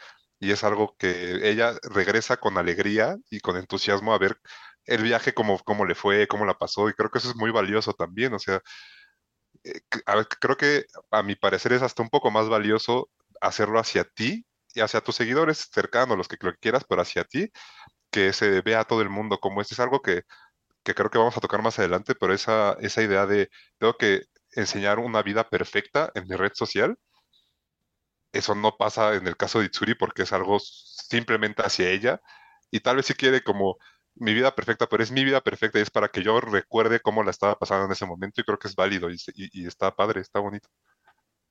[0.40, 4.38] Y es algo que ella regresa con alegría y con entusiasmo a ver
[4.87, 7.51] el viaje, cómo, cómo le fue, cómo la pasó, y creo que eso es muy
[7.51, 8.61] valioso también, o sea,
[9.64, 9.81] eh,
[10.40, 14.44] creo que a mi parecer es hasta un poco más valioso hacerlo hacia ti
[14.75, 17.51] y hacia tus seguidores cercanos, los que lo quieras, pero hacia ti,
[18.11, 20.23] que se vea a todo el mundo como este es algo que,
[20.85, 24.25] que creo que vamos a tocar más adelante, pero esa, esa idea de tengo que
[24.53, 26.97] enseñar una vida perfecta en mi red social.
[28.33, 32.20] Eso no pasa en el caso de Itsuri porque es algo simplemente hacia ella.
[32.70, 33.77] Y tal vez si quiere como
[34.16, 37.23] mi vida perfecta, pero es mi vida perfecta y es para que yo recuerde cómo
[37.23, 40.20] la estaba pasando en ese momento y creo que es válido y, y está padre,
[40.20, 40.68] está bonito.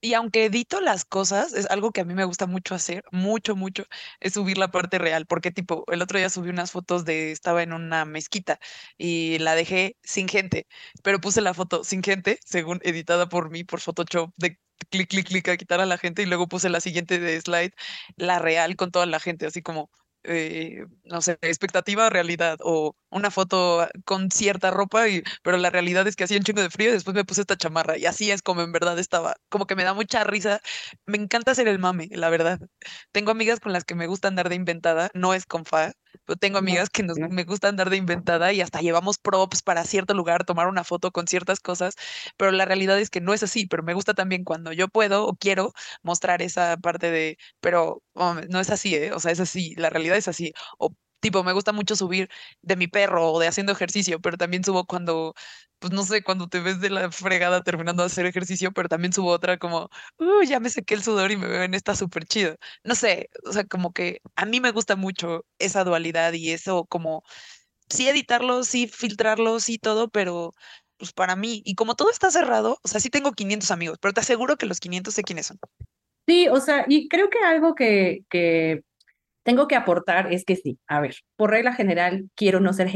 [0.04, 3.56] Y aunque edito las cosas, es algo que a mí me gusta mucho hacer, mucho,
[3.56, 3.86] mucho,
[4.20, 7.64] es subir la parte real, porque tipo, el otro día subí unas fotos de, estaba
[7.64, 8.60] en una mezquita
[8.98, 10.68] y la dejé sin gente,
[11.04, 15.28] pero puse la foto sin gente, según editada por mí, por Photoshop, de clic, clic,
[15.28, 17.72] clic a quitar a la gente y luego puse la siguiente de slide,
[18.18, 19.90] la real con toda la gente, así como
[20.24, 26.08] eh, no sé, expectativa realidad, o una foto con cierta ropa, y, pero la realidad
[26.08, 28.32] es que hacía un chingo de frío y después me puse esta chamarra, y así
[28.32, 30.62] es como en verdad estaba, como que me da mucha risa,
[31.06, 32.60] me encanta hacer el mame, la verdad.
[33.12, 35.94] Tengo amigas con las que me gusta andar de inventada, no es con fa,
[36.40, 40.14] tengo amigas que nos, me gusta andar de inventada y hasta llevamos props para cierto
[40.14, 41.96] lugar, tomar una foto con ciertas cosas,
[42.38, 45.26] pero la realidad es que no es así, pero me gusta también cuando yo puedo
[45.28, 49.12] o quiero mostrar esa parte de, pero no es así, ¿eh?
[49.14, 50.54] O sea, es así, la realidad es así.
[50.78, 52.30] O tipo, me gusta mucho subir
[52.62, 55.34] de mi perro o de haciendo ejercicio, pero también subo cuando,
[55.84, 59.12] pues no sé, cuando te ves de la fregada terminando de hacer ejercicio, pero también
[59.12, 62.24] subo otra como, uh, ya me sequé el sudor y me veo en esta súper
[62.24, 62.56] chido.
[62.86, 66.86] No sé, o sea, como que a mí me gusta mucho esa dualidad y eso
[66.86, 67.24] como,
[67.90, 70.54] sí editarlo, sí filtrarlo, sí todo, pero
[70.96, 74.14] pues para mí, y como todo está cerrado, o sea, sí tengo 500 amigos, pero
[74.14, 75.60] te aseguro que los 500 sé quiénes son.
[76.26, 78.84] Sí, o sea, y creo que algo que, que
[79.44, 82.88] tengo que aportar es que sí, a ver, por regla general quiero no ser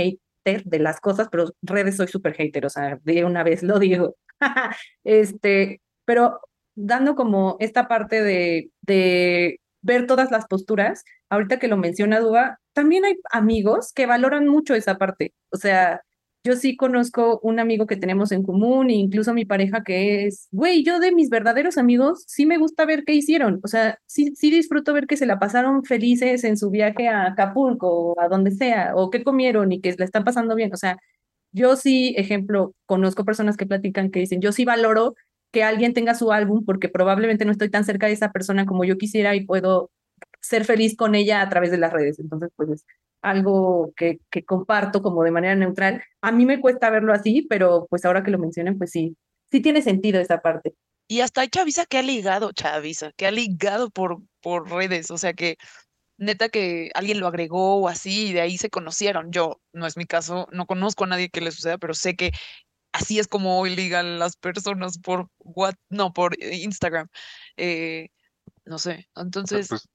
[0.56, 4.16] de las cosas, pero redes soy súper hater, o sea, de una vez lo digo.
[5.04, 6.40] este, pero
[6.76, 12.60] dando como esta parte de, de ver todas las posturas, ahorita que lo menciona Duba,
[12.74, 16.02] también hay amigos que valoran mucho esa parte, o sea,
[16.44, 20.48] yo sí conozco un amigo que tenemos en común e incluso mi pareja que es,
[20.52, 24.34] güey, yo de mis verdaderos amigos sí me gusta ver qué hicieron, o sea, sí,
[24.36, 28.30] sí disfruto ver que se la pasaron felices en su viaje a Acapulco o a
[28.30, 30.98] donde sea, o qué comieron y que la están pasando bien, o sea,
[31.52, 35.16] yo sí, ejemplo, conozco personas que platican que dicen, yo sí valoro
[35.52, 38.84] que alguien tenga su álbum porque probablemente no estoy tan cerca de esa persona como
[38.84, 39.90] yo quisiera y puedo
[40.42, 42.20] ser feliz con ella a través de las redes.
[42.20, 42.86] Entonces, pues
[43.22, 46.04] algo que, que, comparto como de manera neutral.
[46.22, 49.16] A mí me cuesta verlo así, pero pues ahora que lo mencionen, pues sí,
[49.52, 50.76] sí tiene sentido esa parte.
[51.08, 55.18] Y hasta hay chaviza que ha ligado, chaviza, que ha ligado por, por redes, o
[55.18, 55.58] sea que
[56.18, 59.32] neta que alguien lo agregó o así y de ahí se conocieron.
[59.32, 62.32] Yo, no es mi caso, no conozco a nadie que le suceda, pero sé que
[62.92, 67.08] así es como hoy ligan las personas por what, no, por Instagram.
[67.58, 68.10] Eh,
[68.66, 69.70] no sé, entonces...
[69.70, 69.88] Pues,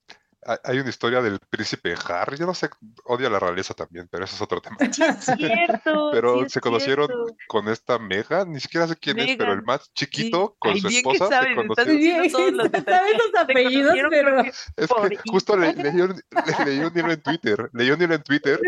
[0.64, 2.68] hay una historia del príncipe Harry, yo no sé,
[3.04, 4.76] odia la realeza también, pero eso es otro tema.
[4.90, 6.10] Sí, es cierto.
[6.12, 7.08] pero se conocieron
[7.46, 11.42] con esta Mega, ni siquiera sé quién es, pero el más chiquito con su esposa
[11.42, 12.30] se conocieron.
[12.30, 12.66] todos los
[13.40, 16.20] apellidos, pero es que justo le, leí, un,
[16.66, 18.60] leí un libro en Twitter, leí un libro en Twitter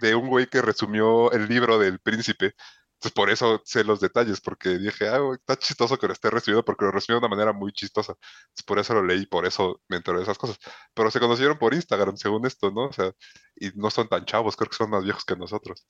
[0.00, 2.54] de un güey que resumió el libro del príncipe
[3.00, 6.62] entonces por eso sé los detalles, porque dije, ah, está chistoso que lo esté recibiendo,
[6.66, 8.12] porque lo recibió de una manera muy chistosa.
[8.12, 10.58] Entonces por eso lo leí, por eso me enteré de esas cosas.
[10.92, 12.88] Pero se conocieron por Instagram, según esto, ¿no?
[12.88, 13.10] O sea,
[13.56, 15.88] y no son tan chavos, creo que son más viejos que nosotros.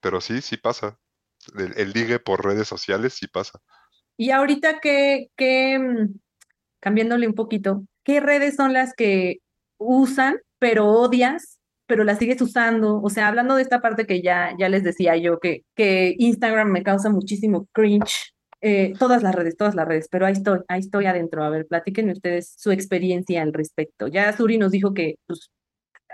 [0.00, 0.98] Pero sí, sí pasa.
[1.56, 3.60] El, ligue por redes sociales sí pasa.
[4.16, 6.18] Y ahorita que, que, mm,
[6.80, 9.38] cambiándole un poquito, ¿qué redes son las que
[9.78, 11.60] usan, pero odias
[11.92, 13.02] pero la sigues usando.
[13.02, 16.70] O sea, hablando de esta parte que ya, ya les decía yo, que, que Instagram
[16.70, 18.32] me causa muchísimo cringe.
[18.62, 21.44] Eh, todas las redes, todas las redes, pero ahí estoy, ahí estoy adentro.
[21.44, 24.08] A ver, platíquenme ustedes su experiencia al respecto.
[24.08, 25.50] Ya Suri nos dijo que pues,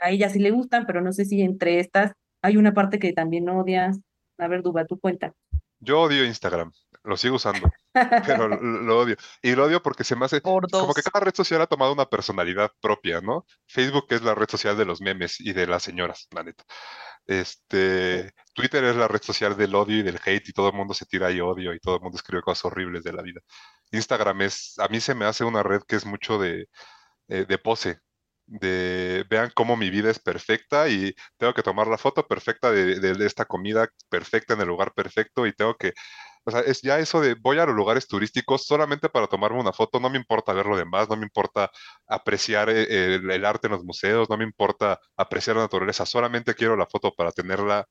[0.03, 2.11] a ella sí le gustan, pero no sé si entre estas
[2.43, 4.01] hay una parte que también odias.
[4.39, 5.33] A ver, Duba, tu cuenta.
[5.79, 6.73] Yo odio Instagram,
[7.05, 7.71] lo sigo usando,
[8.27, 9.17] pero lo, odio.
[9.43, 10.61] Y lo odio porque se me hace como
[10.95, 13.47] que cada red social ha tomado una personalidad propia, ¿no?
[13.67, 16.65] Facebook es la red social de los memes y de las señoras, la neta.
[17.27, 20.95] Este, Twitter es la red social del odio y del hate y todo el mundo
[20.95, 23.41] se tira ahí odio y todo el mundo escribe cosas horribles de la vida.
[23.91, 26.69] Instagram es, a mí se me hace una red que es mucho de,
[27.29, 28.01] eh, de pose,
[28.49, 33.27] de vean cómo mi vida es perfecta y tengo que tomar la foto perfecta de,
[33.27, 35.93] esta comida perfecta en el lugar perfecto y tengo que,
[36.49, 39.73] o sea, es ya eso de voy a los lugares turísticos solamente para tomarme una
[39.73, 41.71] foto, no me importa ver lo demás, no me importa
[42.07, 46.75] apreciar eh, el, arte en los museos, no me importa apreciar la naturaleza, solamente quiero
[46.77, 47.87] la foto para tenerla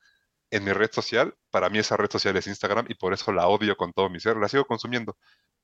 [0.51, 1.35] en mi red social.
[1.51, 4.19] Para mí esa red social es Instagram y por eso la odio con todo mi
[4.19, 5.15] ser, la sigo consumiendo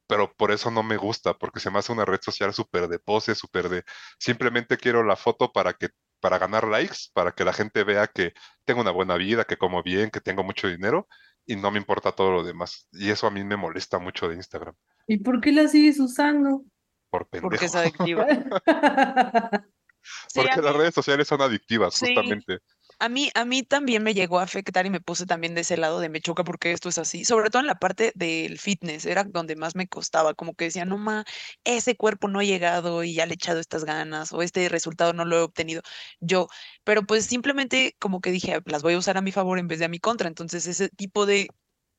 [0.08, 3.00] pero por eso no me gusta, porque se me hace una red social súper de
[3.00, 3.84] pose, súper de,
[4.20, 8.34] simplemente quiero la foto para que, para ganar likes, para que la gente vea que
[8.66, 11.08] tengo una buena vida, que como bien, que tengo mucho dinero,
[11.46, 12.88] y no me importa todo lo demás.
[12.92, 14.76] Y eso a mí me molesta mucho de Instagram.
[15.08, 16.64] ¿Y por qué la sigues usando?
[17.10, 17.50] Por pendejo.
[17.50, 18.26] Porque es adictiva.
[20.36, 22.60] porque las redes sociales son adictivas, justamente
[23.04, 25.76] a mí, a mí también me llegó a afectar y me puse también de ese
[25.76, 29.06] lado de me choca porque esto es así, sobre todo en la parte del fitness,
[29.06, 31.26] era donde más me costaba, como que decía, no ma,
[31.66, 35.12] ese cuerpo no ha llegado y ya le he echado estas ganas o este resultado
[35.12, 35.82] no lo he obtenido
[36.22, 36.48] yo,
[36.86, 39.80] pero pues simplemente como que dije, las voy a usar a mi favor en vez
[39.80, 41.50] de a mi contra, entonces ese tipo de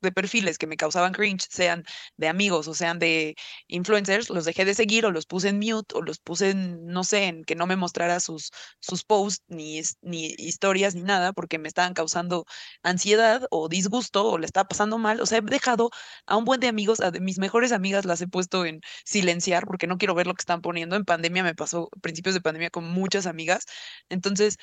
[0.05, 1.83] de perfiles que me causaban cringe, sean
[2.17, 3.35] de amigos o sean de
[3.67, 7.03] influencers, los dejé de seguir o los puse en mute o los puse en, no
[7.03, 11.59] sé, en que no me mostrara sus, sus posts ni, ni historias ni nada porque
[11.59, 12.45] me estaban causando
[12.83, 15.21] ansiedad o disgusto o le estaba pasando mal.
[15.21, 15.89] O sea, he dejado
[16.25, 19.87] a un buen de amigos, a mis mejores amigas las he puesto en silenciar porque
[19.87, 20.95] no quiero ver lo que están poniendo.
[20.95, 23.65] En pandemia me pasó, principios de pandemia con muchas amigas.
[24.09, 24.57] Entonces,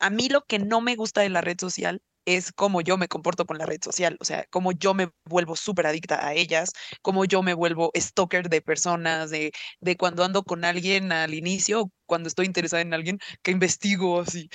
[0.00, 3.08] a mí lo que no me gusta de la red social es cómo yo me
[3.08, 6.72] comporto con la red social, o sea, cómo yo me vuelvo súper adicta a ellas,
[7.02, 11.90] cómo yo me vuelvo stalker de personas, de, de cuando ando con alguien al inicio,
[12.06, 14.48] cuando estoy interesada en alguien, que investigo así,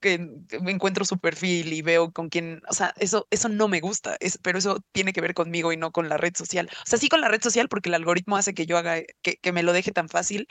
[0.00, 0.18] que
[0.60, 4.16] me encuentro su perfil y veo con quién, o sea, eso, eso no me gusta,
[4.20, 6.68] es, pero eso tiene que ver conmigo y no con la red social.
[6.72, 9.36] O sea, sí con la red social porque el algoritmo hace que yo haga, que,
[9.38, 10.46] que me lo deje tan fácil,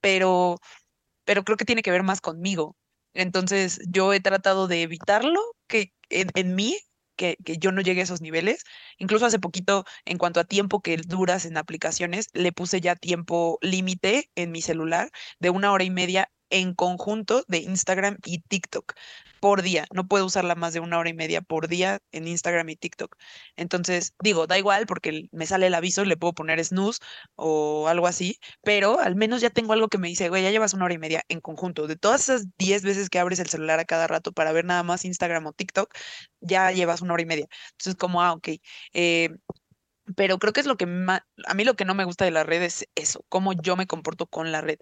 [0.00, 0.58] pero,
[1.24, 2.76] pero creo que tiene que ver más conmigo.
[3.14, 6.78] Entonces, yo he tratado de evitarlo, que en, mí,
[7.16, 8.64] que, que, yo no llegue a esos niveles.
[8.98, 13.58] Incluso hace poquito, en cuanto a tiempo que duras en aplicaciones, le puse ya tiempo
[13.62, 18.94] límite en mi celular de una hora y media en conjunto de Instagram y TikTok
[19.40, 19.86] por día.
[19.92, 23.16] No puedo usarla más de una hora y media por día en Instagram y TikTok.
[23.56, 27.00] Entonces, digo, da igual porque me sale el aviso le puedo poner snooze
[27.36, 30.74] o algo así, pero al menos ya tengo algo que me dice, güey, ya llevas
[30.74, 31.86] una hora y media en conjunto.
[31.86, 34.82] De todas esas 10 veces que abres el celular a cada rato para ver nada
[34.82, 35.92] más Instagram o TikTok,
[36.40, 37.46] ya llevas una hora y media.
[37.72, 38.48] Entonces, como, ah, ok.
[38.92, 39.30] Eh,
[40.16, 42.44] pero creo que es lo que a mí lo que no me gusta de la
[42.44, 44.78] red es eso, cómo yo me comporto con la red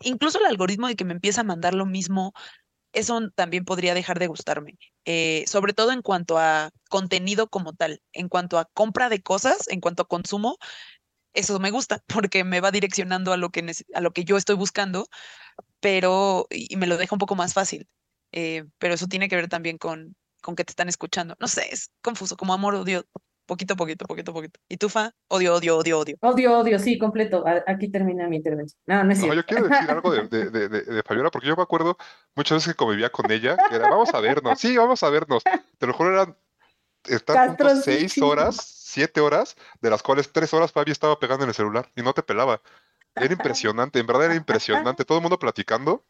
[0.00, 2.32] incluso el algoritmo de que me empieza a mandar lo mismo,
[2.92, 8.00] eso también podría dejar de gustarme, eh, sobre todo en cuanto a contenido como tal,
[8.12, 10.56] en cuanto a compra de cosas, en cuanto a consumo,
[11.34, 14.56] eso me gusta porque me va direccionando a lo que, a lo que yo estoy
[14.56, 15.08] buscando,
[15.80, 17.88] pero y me lo deja un poco más fácil.
[18.32, 21.36] Eh, pero eso tiene que ver también con, con que te están escuchando.
[21.40, 23.06] No sé, es confuso, como amor-odio
[23.46, 24.60] poquito, poquito, poquito, poquito.
[24.68, 25.14] ¿Y tú, Fa?
[25.28, 26.16] Odio, odio, odio, odio.
[26.20, 27.44] Odio, odio, sí, completo.
[27.66, 28.80] Aquí termina mi intervención.
[28.86, 29.34] No, no es cierto.
[29.34, 31.96] No, yo quiero decir algo de, de, de, de, Fabiola, porque yo me acuerdo
[32.34, 35.42] muchas veces que convivía con ella, que era, vamos a vernos, sí, vamos a vernos.
[35.78, 36.36] Te lo juro, eran
[37.04, 41.50] estar juntos seis horas, siete horas, de las cuales tres horas Fabi estaba pegando en
[41.50, 42.60] el celular y no te pelaba.
[43.14, 45.04] Era impresionante, en verdad era impresionante.
[45.04, 46.04] Todo el mundo platicando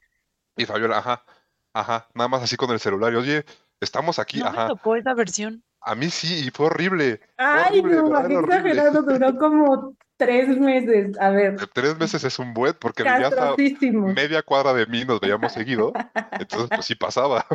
[0.57, 1.25] y Fabiola, ajá,
[1.73, 3.13] ajá, nada más así con el celular.
[3.13, 3.45] Y oye,
[3.81, 4.63] estamos aquí, ¿No ajá.
[4.65, 5.63] me tocó esa versión?
[5.87, 7.21] A mí sí, y fue horrible.
[7.37, 8.41] Ay, horrible, no, ¿verdad?
[8.41, 11.17] exagerado, duró como tres meses.
[11.21, 15.93] A ver, Tres meses es un buen, porque media cuadra de mí, nos veíamos seguido.
[16.41, 17.47] Entonces, pues sí pasaba.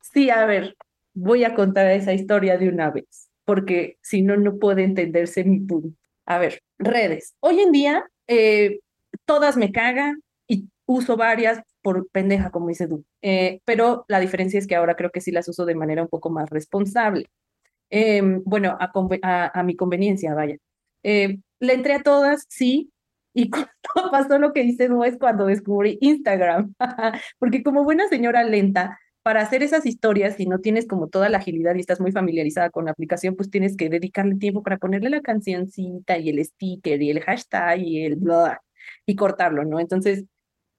[0.00, 0.76] Sí, a ver,
[1.14, 5.60] voy a contar esa historia de una vez, porque si no, no puede entenderse mi
[5.60, 5.96] punto.
[6.26, 7.36] A ver, redes.
[7.38, 8.80] Hoy en día, eh,
[9.24, 13.04] todas me cagan y uso varias por pendeja, como dice tú.
[13.22, 16.08] Eh, pero la diferencia es que ahora creo que sí las uso de manera un
[16.08, 17.28] poco más responsable.
[17.92, 18.90] Eh, bueno, a,
[19.60, 20.56] a- mi conveniencia, vaya.
[21.04, 22.90] Eh, le entré a todas, sí,
[23.34, 26.74] y cuando pasó lo que dice no es cuando descubrí Instagram,
[27.38, 31.38] porque como buena señora lenta, para hacer esas historias, si no tienes como toda la
[31.38, 35.10] agilidad y estás muy familiarizada con la aplicación, pues tienes que dedicarle tiempo para ponerle
[35.10, 38.60] la cancioncita y el sticker y el hashtag y el bla
[39.06, 39.80] y cortarlo, ¿no?
[39.80, 40.24] Entonces,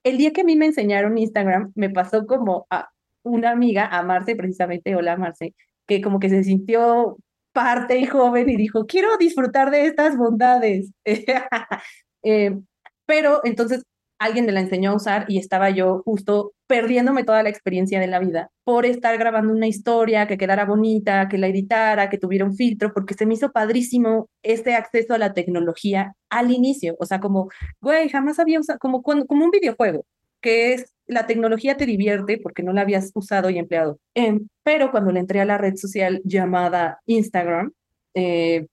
[0.04, 2.90] el día que a mí me enseñaron Instagram, me pasó como a
[3.24, 5.54] una amiga, a Marce, precisamente, hola Marce,
[5.88, 7.18] que como que se sintió
[7.54, 10.92] parte y joven y dijo, quiero disfrutar de estas bondades.
[12.26, 12.58] Eh,
[13.06, 13.84] pero entonces
[14.18, 18.08] alguien me la enseñó a usar y estaba yo justo perdiéndome toda la experiencia de
[18.08, 22.46] la vida por estar grabando una historia que quedara bonita, que la editara, que tuviera
[22.46, 26.96] un filtro, porque se me hizo padrísimo este acceso a la tecnología al inicio.
[27.00, 27.50] O sea, como,
[27.82, 30.06] güey, jamás había usado, como, como un videojuego,
[30.42, 34.00] que es la tecnología te divierte porque no la habías usado y empleado.
[34.14, 37.72] Em, pero cuando le entré a la red social llamada Instagram,
[38.14, 38.68] eh,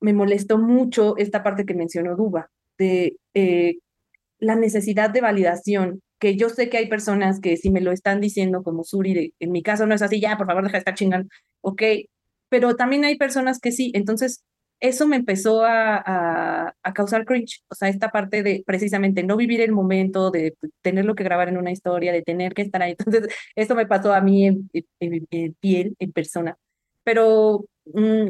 [0.00, 3.76] me molestó mucho esta parte que mencionó Duba, de eh,
[4.38, 8.20] la necesidad de validación, que yo sé que hay personas que si me lo están
[8.20, 10.78] diciendo como Suri, de, en mi caso no es así, ya, por favor, deja de
[10.78, 11.28] estar chingando,
[11.60, 11.82] ok,
[12.48, 14.44] pero también hay personas que sí, entonces
[14.80, 19.36] eso me empezó a, a, a causar cringe, o sea, esta parte de precisamente no
[19.36, 22.94] vivir el momento, de tenerlo que grabar en una historia, de tener que estar ahí,
[22.98, 24.70] entonces eso me pasó a mí en,
[25.60, 26.58] piel, en persona,
[27.04, 28.28] pero mmm,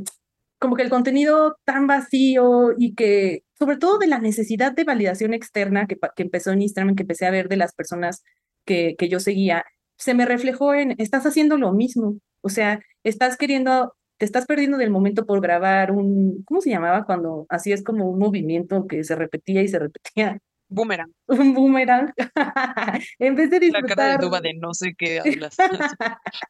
[0.59, 5.35] como que el contenido tan vacío y que, sobre todo de la necesidad de validación
[5.35, 8.23] externa que, que empezó en Instagram, que empecé a ver de las personas
[8.65, 9.65] que, que yo seguía,
[9.99, 14.79] se me reflejó en, estás haciendo lo mismo, o sea, estás queriendo, te estás perdiendo
[14.79, 19.05] del momento por grabar un, ¿cómo se llamaba cuando así es como un movimiento que
[19.05, 20.39] se repetía y se repetía?
[20.69, 21.13] Boomerang.
[21.29, 22.13] Un boomerang.
[23.19, 23.89] en vez de disfrutar...
[23.91, 25.57] La cara de duda de no sé qué hablas.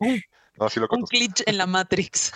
[0.00, 0.20] un,
[0.58, 2.32] no, sí lo un glitch en la Matrix.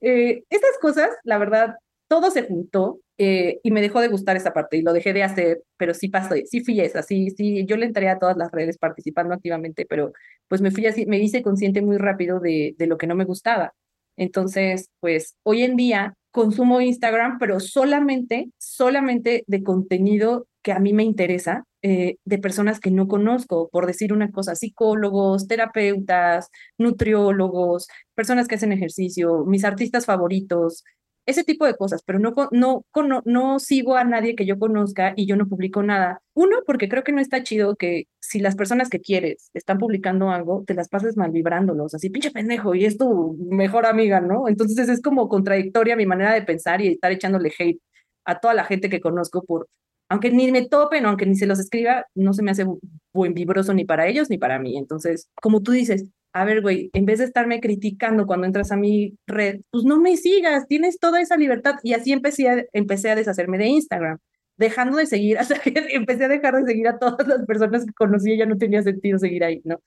[0.00, 1.74] eh, estas cosas, la verdad,
[2.08, 5.22] todo se juntó eh, y me dejó de gustar esa parte y lo dejé de
[5.22, 8.50] hacer, pero sí pasó, sí fui esa, sí, sí, yo le entré a todas las
[8.50, 10.12] redes participando activamente, pero
[10.48, 13.24] pues me fui así, me hice consciente muy rápido de, de lo que no me
[13.24, 13.74] gustaba.
[14.16, 20.92] Entonces, pues hoy en día consumo Instagram, pero solamente, solamente de contenido que a mí
[20.92, 27.86] me interesa, eh, de personas que no conozco, por decir una cosa, psicólogos, terapeutas, nutriólogos,
[28.14, 30.84] personas que hacen ejercicio, mis artistas favoritos,
[31.28, 35.12] ese tipo de cosas, pero no, no, no, no sigo a nadie que yo conozca
[35.14, 36.22] y yo no publico nada.
[36.32, 40.30] Uno, porque creo que no está chido que si las personas que quieres están publicando
[40.30, 44.48] algo, te las pases mal vibrándolos, así pinche pendejo y es tu mejor amiga, ¿no?
[44.48, 47.80] Entonces es como contradictoria mi manera de pensar y estar echándole hate
[48.24, 49.68] a toda la gente que conozco por,
[50.08, 52.64] aunque ni me topen, aunque ni se los escriba, no se me hace
[53.12, 54.78] buen vibroso ni para ellos ni para mí.
[54.78, 58.76] Entonces, como tú dices, a ver, güey, en vez de estarme criticando cuando entras a
[58.76, 61.76] mi red, pues no me sigas, tienes toda esa libertad.
[61.82, 64.18] Y así empecé a, empecé a deshacerme de Instagram,
[64.56, 67.92] dejando de seguir, hasta que empecé a dejar de seguir a todas las personas que
[67.92, 69.80] conocí, ya no tenía sentido seguir ahí, ¿no?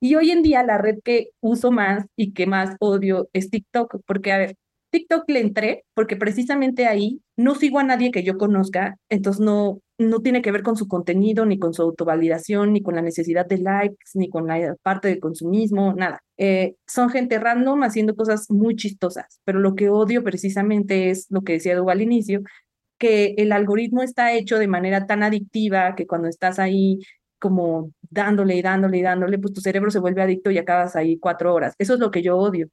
[0.00, 4.00] Y hoy en día la red que uso más y que más odio es TikTok,
[4.06, 4.56] porque, a ver,
[4.90, 9.80] TikTok le entré porque precisamente ahí no sigo a nadie que yo conozca, entonces no,
[9.98, 13.46] no tiene que ver con su contenido, ni con su autovalidación, ni con la necesidad
[13.46, 16.22] de likes, ni con la parte de consumismo, nada.
[16.36, 21.42] Eh, son gente random haciendo cosas muy chistosas, pero lo que odio precisamente es lo
[21.42, 22.42] que decía Edu al inicio,
[22.98, 27.00] que el algoritmo está hecho de manera tan adictiva que cuando estás ahí
[27.38, 31.18] como dándole y dándole y dándole, pues tu cerebro se vuelve adicto y acabas ahí
[31.18, 31.74] cuatro horas.
[31.78, 32.68] Eso es lo que yo odio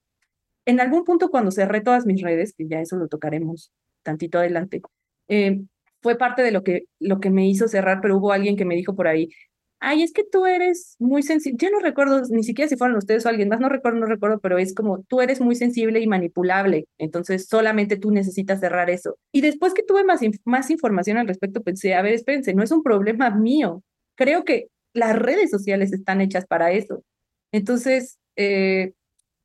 [0.66, 3.72] en algún punto cuando cerré todas mis redes, que ya eso lo tocaremos
[4.04, 4.82] tantito adelante,
[5.28, 5.62] eh,
[6.06, 8.76] fue parte de lo que, lo que me hizo cerrar, pero hubo alguien que me
[8.76, 9.32] dijo por ahí,
[9.80, 13.26] ay, es que tú eres muy sensible, ya no recuerdo ni siquiera si fueron ustedes
[13.26, 16.06] o alguien más, no recuerdo, no recuerdo, pero es como tú eres muy sensible y
[16.06, 19.18] manipulable, entonces solamente tú necesitas cerrar eso.
[19.32, 22.70] Y después que tuve más, más información al respecto, pensé, a ver, espérense, no es
[22.70, 23.82] un problema mío,
[24.14, 27.04] creo que las redes sociales están hechas para eso.
[27.52, 28.94] Entonces, eh,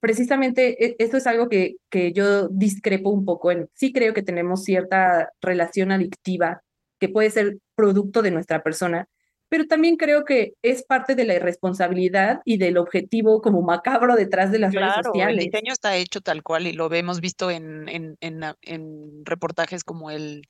[0.00, 4.22] precisamente e, esto es algo que, que yo discrepo un poco en, sí creo que
[4.22, 6.62] tenemos cierta relación adictiva
[6.98, 9.08] que puede ser producto de nuestra persona,
[9.48, 14.52] pero también creo que es parte de la irresponsabilidad y del objetivo como macabro detrás
[14.52, 15.44] de las redes sociales.
[15.44, 19.82] El diseño está hecho tal cual y lo hemos visto en, en, en, en reportajes
[19.82, 20.42] como el,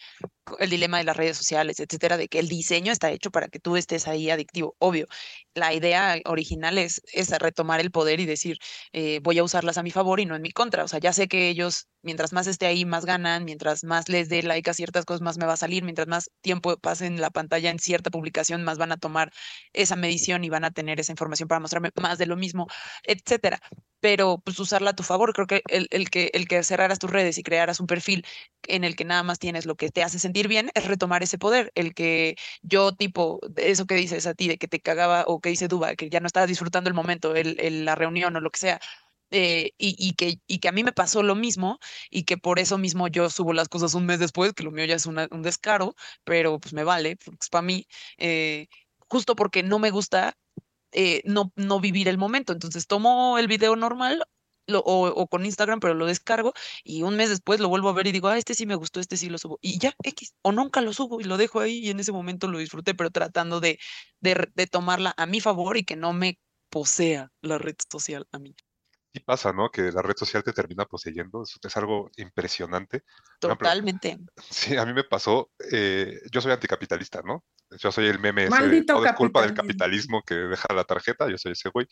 [0.59, 3.59] el dilema de las redes sociales, etcétera, de que el diseño está hecho para que
[3.59, 4.77] tú estés ahí adictivo.
[4.79, 5.07] Obvio,
[5.55, 8.59] la idea original es, es retomar el poder y decir,
[8.93, 10.85] eh, voy a usarlas a mi favor y no en mi contra.
[10.85, 14.29] O sea, ya sé que ellos, mientras más esté ahí, más ganan, mientras más les
[14.29, 17.21] dé like a ciertas cosas, más me va a salir, mientras más tiempo pase en
[17.21, 19.33] la pantalla en cierta publicación, más van a tomar
[19.73, 22.67] esa medición y van a tener esa información para mostrarme más de lo mismo,
[23.05, 23.61] etcétera.
[24.01, 27.11] Pero pues usarla a tu favor, creo que el, el que el que cerraras tus
[27.11, 28.25] redes y crearas un perfil
[28.67, 31.39] en el que nada más tienes lo que te hace sentir bien es retomar ese
[31.39, 35.40] poder, el que yo tipo, eso que dices a ti, de que te cagaba o
[35.41, 38.51] que dice Duba, que ya no estabas disfrutando el momento, el, la reunión o lo
[38.51, 38.81] que sea,
[39.31, 41.79] eh, y, y, que, y que a mí me pasó lo mismo
[42.11, 44.85] y que por eso mismo yo subo las cosas un mes después, que lo mío
[44.87, 47.87] ya es un descaro, pero pues me vale, porque es para mí,
[48.19, 48.69] eh,
[49.09, 50.37] justo porque no me gusta
[50.93, 52.53] eh, no, no vivir el momento.
[52.53, 54.25] Entonces tomo el video normal,
[54.75, 56.53] o, con Instagram, pero lo descargo
[56.85, 59.01] y un mes después lo vuelvo a ver y digo, ah, este sí me gustó,
[59.01, 59.59] este sí lo subo.
[59.61, 62.49] Y ya, X, o nunca lo subo y lo dejo ahí y en ese momento
[62.49, 63.79] lo disfruté, pero tratando de,
[64.21, 66.39] de, tomarla a mi favor y que no me
[66.71, 68.55] posea la red social a mí.
[69.13, 69.71] Y pasa, ¿no?
[69.71, 71.43] Que la red social te termina poseyendo.
[71.43, 73.03] Es, algo impresionante.
[73.41, 74.19] Totalmente.
[74.49, 75.51] sí, a mí me pasó.
[75.73, 77.45] Eh, yo soy anticapitalista, ¿no?
[77.79, 78.85] Yo soy el meme ese.
[78.85, 81.29] Todo es culpa del capitalismo que deja la tarjeta.
[81.29, 81.89] Yo soy ese güey.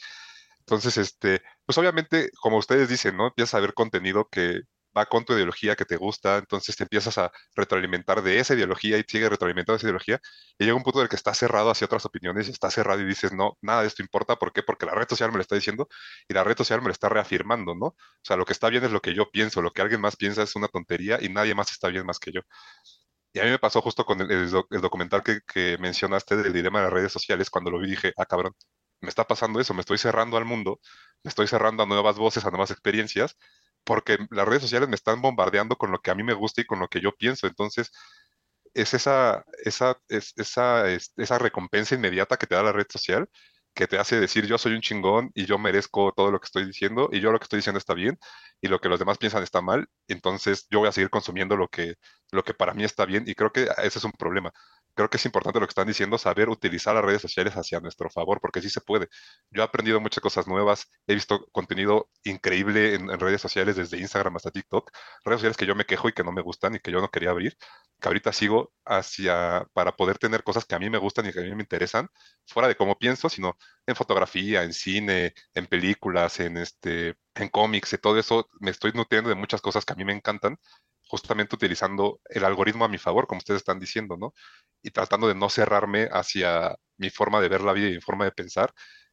[0.69, 3.29] Entonces, este, pues obviamente, como ustedes dicen, ¿no?
[3.29, 4.61] Empiezas a ver contenido que
[4.97, 8.99] va con tu ideología que te gusta, entonces te empiezas a retroalimentar de esa ideología
[8.99, 10.21] y sigue retroalimentando esa ideología,
[10.59, 13.01] y llega un punto en el que estás cerrado hacia otras opiniones y estás cerrado
[13.01, 14.63] y dices, no, nada de esto importa, ¿por qué?
[14.63, 15.89] Porque la red social me lo está diciendo
[16.29, 17.87] y la red social me lo está reafirmando, ¿no?
[17.87, 20.17] O sea, lo que está bien es lo que yo pienso, lo que alguien más
[20.17, 22.43] piensa es una tontería y nadie más está bien más que yo.
[23.33, 24.51] Y a mí me pasó justo con el,
[24.83, 28.27] documental que, que, mencionaste del dilema de las redes sociales, cuando lo vi dije, ah,
[28.27, 28.55] cabrón,
[29.01, 30.81] me está pasando eso, me estoy cerrando al mundo,
[31.23, 33.37] me estoy cerrando a nuevas voces, a nuevas experiencias,
[33.85, 36.65] porque las redes sociales me están bombardeando con lo que a mí me gusta y
[36.67, 37.47] con lo que yo pienso.
[37.47, 37.91] Entonces,
[38.75, 43.29] es esa, esa, es, esa, esa recompensa inmediata que te da la red social
[43.75, 46.67] que te hace decir yo soy un chingón y yo merezco todo lo que estoy
[46.67, 48.19] diciendo y yo lo que estoy diciendo está bien
[48.61, 51.69] y lo que los demás piensan está mal, entonces yo voy a seguir consumiendo lo
[51.69, 51.95] que
[52.55, 54.53] para mí está bien y creo que ese es un problema
[54.99, 58.11] creo que es importante lo que están diciendo, saber utilizar las redes sociales hacia nuestro
[58.11, 59.07] favor, porque sí se puede.
[59.49, 64.35] Yo he aprendido muchas cosas nuevas, he visto contenido increíble en, redes sociales, desde Instagram
[64.35, 64.91] hasta TikTok,
[65.25, 67.11] redes sociales que yo me quejo y que no me gustan y que yo no
[67.11, 67.57] quería abrir,
[68.01, 71.39] que ahorita sigo hacia, para poder tener cosas que a mí me gustan y que
[71.39, 72.09] a mí me interesan,
[72.45, 77.93] fuera de cómo pienso, sino en fotografía, en cine, en películas, en este, en cómics,
[77.93, 80.59] y todo eso, me estoy nutriendo de muchas cosas que a mí me encantan
[81.09, 84.35] justamente utilizando el algoritmo a mi favor, como ustedes están diciendo, ¿no?
[84.83, 88.25] Y tratando de no cerrarme hacia mi forma de ver la vida y mi forma
[88.25, 88.73] de pensar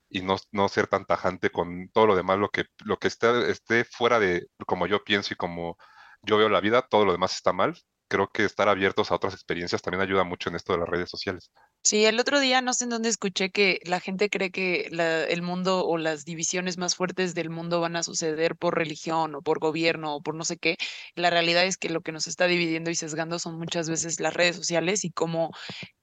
[0.09, 3.49] y no, no ser tan tajante con todo lo demás, lo que, lo que esté,
[3.51, 5.77] esté fuera de como yo pienso y como
[6.21, 7.75] yo veo la vida, todo lo demás está mal.
[8.07, 11.09] Creo que estar abiertos a otras experiencias también ayuda mucho en esto de las redes
[11.09, 11.51] sociales.
[11.83, 14.89] Sí, el otro día no sé en dónde escuché que la gente cree que
[15.29, 19.41] el mundo o las divisiones más fuertes del mundo van a suceder por religión o
[19.41, 20.77] por gobierno o por no sé qué.
[21.15, 24.33] La realidad es que lo que nos está dividiendo y sesgando son muchas veces las
[24.33, 25.51] redes sociales y cómo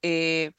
[0.01, 0.51] eh,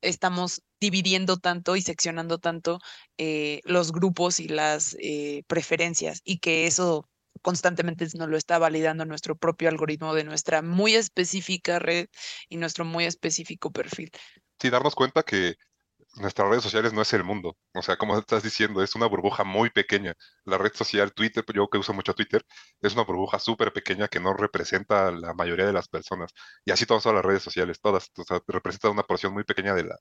[0.00, 2.80] estamos dividiendo tanto y seccionando tanto
[3.18, 7.08] eh, los grupos y las eh, preferencias y que eso
[7.40, 12.08] constantemente nos lo está validando nuestro propio algoritmo de nuestra muy específica red
[12.48, 14.10] y nuestro muy específico perfil.
[14.60, 15.56] Sí darnos cuenta que
[16.16, 17.56] nuestras redes sociales no es el mundo.
[17.74, 20.14] O sea, como estás diciendo, es una burbuja muy pequeña.
[20.44, 22.44] La red social Twitter, yo que uso mucho Twitter,
[22.80, 26.32] es una burbuja súper pequeña que no representa a la mayoría de las personas.
[26.64, 28.10] Y así todas las redes sociales, todas.
[28.18, 29.96] O sea, representa una porción muy pequeña de la,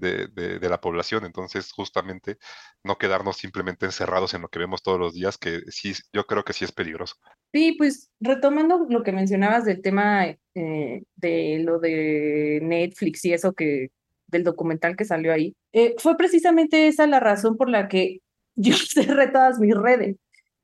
[0.00, 1.24] de, de, la población.
[1.24, 2.38] Entonces, justamente,
[2.82, 6.44] no quedarnos simplemente encerrados en lo que vemos todos los días, que sí, yo creo
[6.44, 7.16] que sí es peligroso.
[7.52, 13.52] Sí, pues retomando lo que mencionabas del tema eh, de lo de Netflix y eso
[13.52, 13.90] que
[14.30, 18.18] del documental que salió ahí, eh, fue precisamente esa la razón por la que
[18.56, 20.16] yo cerré todas mis redes.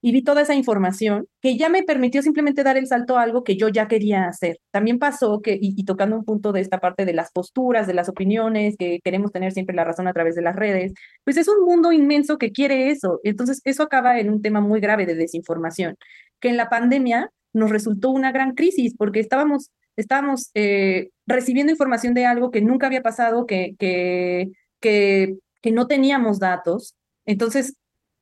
[0.02, 3.42] y vi toda esa información que ya me permitió simplemente dar el salto a algo
[3.42, 4.58] que yo ya quería hacer.
[4.70, 8.08] También pasó que, y, tocando un punto de esta parte de las posturas, de las
[8.08, 10.92] opiniones, que queremos tener siempre la razón a través de las redes,
[11.24, 13.20] pues es un mundo inmenso que quiere eso.
[13.24, 15.96] Entonces, eso acaba en un tema muy grave de desinformación,
[16.40, 22.14] que en la pandemia nos resultó una gran crisis porque estábamos, estábamos eh, recibiendo información
[22.14, 26.94] de algo que nunca había pasado, que, que, que, que no teníamos datos.
[27.24, 27.74] Entonces,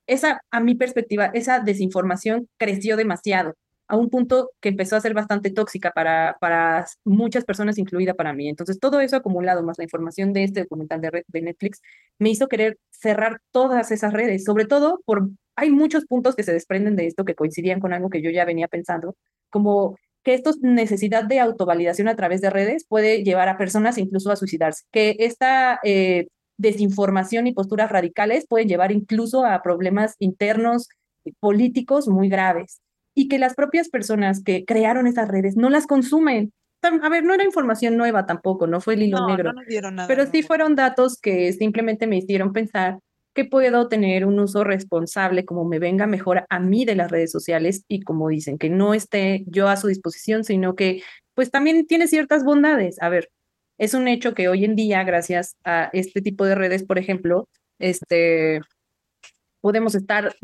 [0.07, 3.55] esa, a mi perspectiva, esa desinformación creció demasiado
[3.87, 8.33] a un punto que empezó a ser bastante tóxica para, para muchas personas, incluida para
[8.33, 8.49] mí.
[8.49, 11.81] Entonces, todo eso acumulado, más la información de este documental de, de Netflix,
[12.19, 16.53] me hizo querer cerrar todas esas redes, sobre todo por, hay muchos puntos que se
[16.53, 19.17] desprenden de esto que coincidían con algo que yo ya venía pensando,
[19.51, 24.33] como que esta necesidad de autovalidación a través de redes puede llevar a personas incluso
[24.33, 30.89] a suicidarse, que esta eh, desinformación y posturas radicales pueden llevar incluso a problemas internos
[31.41, 32.81] políticos muy graves
[33.15, 36.53] y que las propias personas que crearon esas redes no las consumen.
[36.83, 39.53] A ver, no era información nueva tampoco, no fue el hilo negro,
[40.07, 42.99] pero sí fueron datos que simplemente me hicieron pensar
[43.35, 47.33] que puedo tener un uso responsable como me venga mejor a mí de las redes
[47.33, 51.03] sociales y como dicen, que no esté yo a su disposición, sino que
[51.35, 53.01] pues también tiene ciertas bondades.
[53.03, 53.31] A ver,
[53.79, 57.49] es un hecho que hoy en día, gracias a este tipo de redes, por ejemplo,
[57.81, 58.61] este,
[59.61, 60.35] podemos estar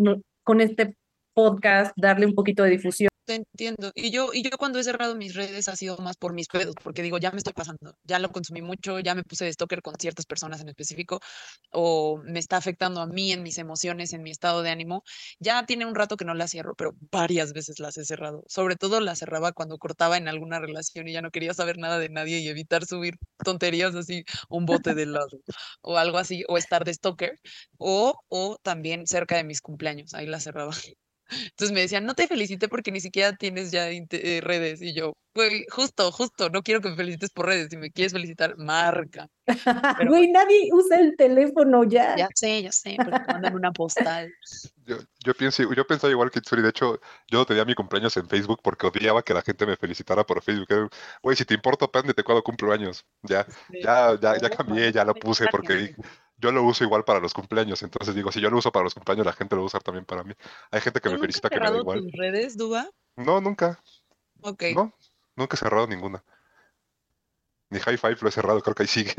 [0.42, 0.96] con este
[1.34, 3.92] podcast, darle un poquito de difusión entiendo.
[3.94, 6.74] Y yo, y yo cuando he cerrado mis redes ha sido más por mis pedos,
[6.82, 9.82] porque digo, ya me estoy pasando, ya lo consumí mucho, ya me puse de stalker
[9.82, 11.20] con ciertas personas en específico,
[11.72, 15.02] o me está afectando a mí en mis emociones, en mi estado de ánimo.
[15.38, 18.44] Ya tiene un rato que no la cierro, pero varias veces las he cerrado.
[18.48, 21.98] Sobre todo la cerraba cuando cortaba en alguna relación y ya no quería saber nada
[21.98, 23.14] de nadie y evitar subir
[23.44, 25.28] tonterías así, un bote de lado
[25.82, 27.38] o algo así, o estar de stalker,
[27.78, 30.72] o, o también cerca de mis cumpleaños, ahí la cerraba.
[31.30, 34.82] Entonces me decían, no te felicité porque ni siquiera tienes ya eh, redes.
[34.82, 37.68] Y yo, güey, justo, justo, no quiero que me felicites por redes.
[37.70, 39.28] Si me quieres felicitar, marca.
[40.08, 42.16] Güey, nadie usa el teléfono ya.
[42.16, 44.32] Ya sé, ya sé, pero mandan una postal.
[44.86, 46.62] Yo, yo, pienso, yo pensaba igual que Tsuri.
[46.62, 49.76] De hecho, yo no tenía mi cumpleaños en Facebook porque odiaba que la gente me
[49.76, 50.90] felicitara por Facebook.
[51.22, 53.04] Güey, si te importa, de cuando cumplo años.
[53.22, 55.94] Ya, ya, ya, ya cambié, ya lo puse porque
[56.40, 58.94] yo lo uso igual para los cumpleaños, entonces digo, si yo lo uso para los
[58.94, 60.34] cumpleaños, la gente lo va a usar también para mí.
[60.70, 62.00] Hay gente que me felicita que me da igual.
[62.00, 62.88] tus redes, Duba?
[63.16, 63.78] No, nunca.
[64.40, 64.64] Ok.
[64.74, 64.94] No,
[65.36, 66.24] nunca he cerrado ninguna.
[67.72, 69.14] Ni High Five lo he cerrado, creo que ahí sigue.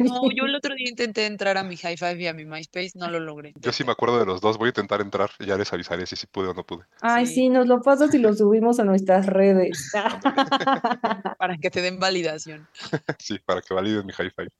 [0.00, 2.92] no, yo el otro día intenté entrar a mi High Five y a mi MySpace,
[2.96, 3.54] no lo logré.
[3.56, 6.04] Yo sí me acuerdo de los dos, voy a intentar entrar y ya les avisaré
[6.04, 6.84] si, si pude o no pude.
[7.00, 9.90] Ay, sí, nos lo pasas y lo subimos a nuestras redes.
[11.38, 12.68] para que te den validación.
[13.18, 14.50] sí, para que validen mi High Five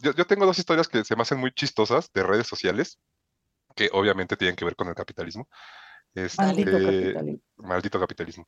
[0.00, 2.98] yo, tengo dos historias que se me hacen muy chistosas de redes sociales,
[3.74, 5.48] que obviamente tienen que ver con el capitalismo.
[6.14, 7.40] Este, maldito capitalismo.
[7.56, 8.46] Maldito capitalismo.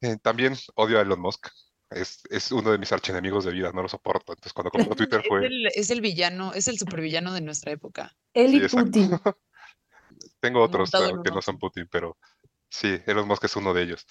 [0.00, 1.48] Eh, también odio a Elon Musk.
[1.88, 4.32] Es, es, uno de mis archienemigos de vida, no lo soporto.
[4.32, 5.48] Entonces, cuando compró Twitter fue.
[5.74, 8.14] Es el, villano, es el supervillano de nuestra época.
[8.34, 9.10] Él y Putin.
[10.40, 12.16] Tengo otros que no son Putin, pero
[12.68, 14.06] sí, Elon Musk es uno de ellos.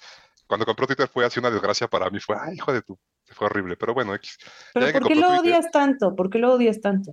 [0.46, 2.98] Cuando compró Twitter fue así una desgracia para mí, fue, ay, hijo de tu
[3.34, 4.38] fue horrible, pero bueno, X.
[4.72, 6.14] ¿Pero por qué lo odias tanto?
[6.14, 7.12] ¿Por qué lo odias tanto?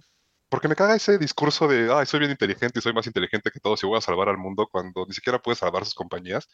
[0.49, 3.59] Porque me caga ese discurso de, ay, soy bien inteligente y soy más inteligente que
[3.59, 6.47] todos y voy a salvar al mundo cuando ni siquiera puede salvar sus compañías.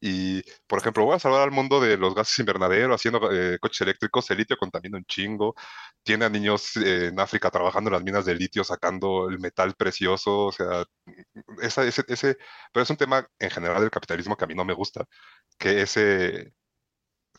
[0.00, 3.80] Y, por ejemplo, voy a salvar al mundo de los gases invernaderos, haciendo eh, coches
[3.82, 5.54] eléctricos, el litio contamina un chingo,
[6.02, 9.74] tiene a niños eh, en África trabajando en las minas de litio, sacando el metal
[9.74, 10.84] precioso, o sea,
[11.62, 12.36] ese, ese,
[12.72, 15.06] pero es un tema en general del capitalismo que a mí no me gusta,
[15.58, 16.52] que ese,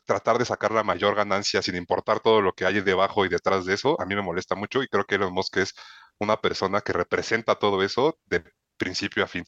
[0.05, 3.65] tratar de sacar la mayor ganancia sin importar todo lo que hay debajo y detrás
[3.65, 5.73] de eso, a mí me molesta mucho y creo que Elon Musk es
[6.19, 8.43] una persona que representa todo eso de
[8.77, 9.43] principio a fin.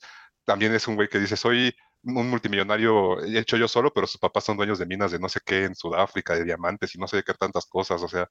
[0.46, 1.76] También es un güey que dice, soy
[2.16, 5.40] un multimillonario hecho yo solo, pero sus papás son dueños de minas de no sé
[5.46, 8.28] qué en Sudáfrica, de diamantes y no sé de qué tantas cosas, o sea,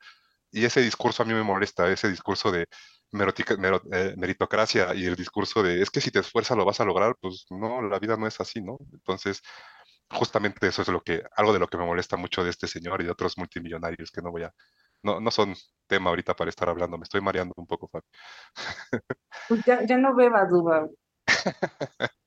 [0.51, 5.63] y ese discurso a mí me molesta, ese discurso de eh, meritocracia y el discurso
[5.63, 8.27] de, es que si te esfuerzas lo vas a lograr, pues no, la vida no
[8.27, 8.79] es así, ¿no?
[8.93, 9.43] Entonces,
[10.11, 13.01] justamente eso es lo que, algo de lo que me molesta mucho de este señor
[13.03, 14.53] y de otros multimillonarios que no voy a,
[15.03, 15.55] no, no son
[15.87, 18.07] tema ahorita para estar hablando, me estoy mareando un poco, Fabi.
[19.49, 20.89] Pues ya, ya no bebas, Duba.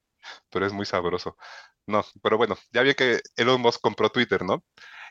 [0.50, 1.38] pero es muy sabroso.
[1.88, 4.64] No, pero bueno, ya vi que Elon Musk compró Twitter, ¿no?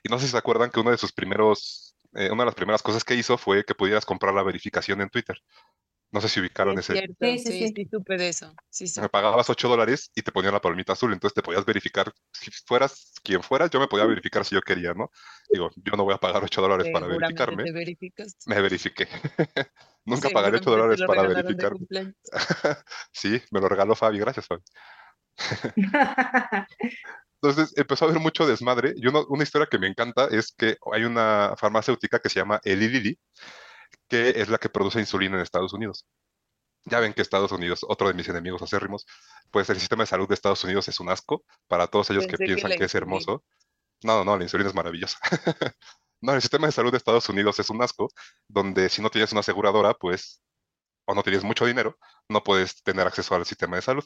[0.02, 2.54] Y no sé si se acuerdan que uno de sus primeros, eh, una de las
[2.54, 5.36] primeras cosas que hizo fue que pudieras comprar la verificación en Twitter.
[6.10, 6.94] No sé si ubicaron ese.
[6.94, 8.54] Cierto, sí, sí, sí, sí, supe de eso.
[8.70, 9.00] Sí, sí.
[9.00, 12.50] Me pagabas 8 dólares y te ponían la palomita azul, entonces te podías verificar, si
[12.50, 15.10] fueras quien fueras, yo me podía verificar si yo quería, ¿no?
[15.52, 17.64] Digo, yo no voy a pagar 8 dólares para verificarme.
[17.64, 17.72] ¿Te?
[18.46, 19.06] Me verifiqué.
[20.06, 21.86] Nunca pagaré 8 dólares para verificarme.
[23.12, 24.62] sí, me lo regaló Fabi, gracias Fabi.
[27.40, 31.04] Entonces empezó a haber mucho desmadre y una historia que me encanta es que hay
[31.04, 33.18] una farmacéutica que se llama Eli Lilly,
[34.08, 36.06] que es la que produce insulina en Estados Unidos.
[36.84, 39.06] Ya ven que Estados Unidos, otro de mis enemigos acérrimos,
[39.50, 42.38] pues el sistema de salud de Estados Unidos es un asco para todos ellos que
[42.38, 43.44] piensan que, es hermoso.
[44.02, 45.18] No, no, no, la insulina es maravillosa.
[46.20, 48.08] no, el sistema de salud de Estados Unidos es un asco,
[48.48, 50.40] donde si no tienes una aseguradora, pues,
[51.04, 54.04] o no tienes mucho dinero, no puedes tener acceso al sistema de salud.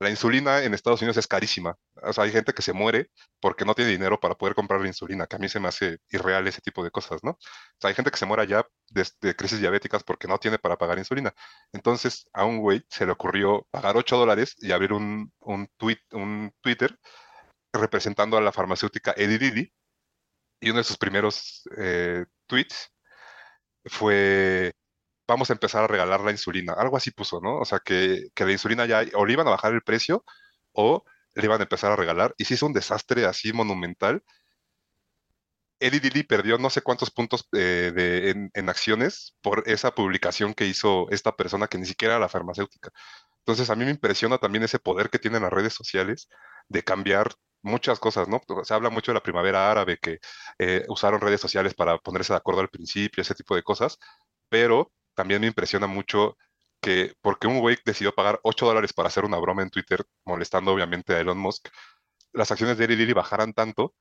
[0.00, 1.76] La insulina en Estados Unidos es carísima.
[2.02, 4.86] O sea, hay gente que se muere porque no tiene dinero para poder comprar la
[4.86, 7.32] insulina, que a mí se me hace irreal ese tipo de cosas, ¿no?
[7.32, 7.38] O
[7.80, 10.98] sea, hay gente que se muere ya de, crisis diabéticas porque no tiene para pagar
[10.98, 11.34] insulina.
[11.72, 15.98] Entonces, a un güey se le ocurrió pagar 8 dólares y abrir un, un, tweet,
[16.12, 16.96] un Twitter
[17.72, 19.72] representando a la farmacéutica Eddie
[20.60, 22.92] Y uno de sus primeros eh, tweets
[23.84, 24.72] fue
[25.28, 26.72] vamos a empezar a regalar la insulina.
[26.72, 27.58] Algo así puso, ¿no?
[27.58, 30.24] O sea, que, la insulina ya o le iban a bajar el precio
[30.72, 31.04] o
[31.34, 32.34] le iban a empezar a regalar.
[32.38, 34.22] Y se hizo un desastre así monumental.
[35.80, 40.66] Eddie Dilly perdió no sé cuántos puntos eh, de, en, acciones por esa publicación que
[40.66, 42.90] hizo esta persona que ni siquiera era la farmacéutica.
[43.40, 46.28] Entonces a mí me impresiona también ese poder que tienen las redes sociales
[46.68, 48.40] de cambiar muchas cosas, ¿no?
[48.64, 50.18] Se habla mucho de la primavera árabe, que
[50.58, 53.98] eh, usaron redes sociales para ponerse de acuerdo al principio, ese tipo de cosas,
[54.48, 56.38] pero también me impresiona mucho
[56.80, 60.72] que porque un güey decidió pagar 8 dólares para hacer una broma en Twitter, molestando
[60.72, 61.70] obviamente a Elon Musk,
[62.32, 63.96] las acciones de Didi bajaran tanto,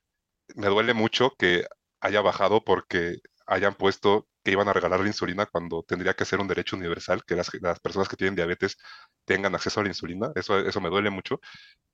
[0.53, 1.65] me duele mucho que
[2.01, 3.15] haya bajado porque
[3.47, 7.23] hayan puesto que iban a regalar la insulina cuando tendría que ser un derecho universal,
[7.25, 7.49] que las,
[7.81, 8.77] personas que tienen diabetes
[9.25, 10.31] tengan acceso a la insulina.
[10.35, 11.39] Eso, eso me duele mucho,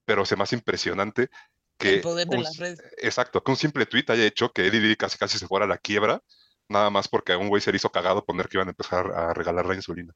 [0.04, 1.30] pero se más impresionante
[1.78, 1.96] que...
[1.96, 2.84] El poder de las redes.
[2.98, 5.78] Exacto, que un simple tweet haya hecho que Eddie casi casi se fuera a la
[5.78, 6.22] quiebra
[6.70, 9.12] nada más porque a un güey se le hizo cagado poner que iban a empezar
[9.12, 10.14] a regalar la insulina.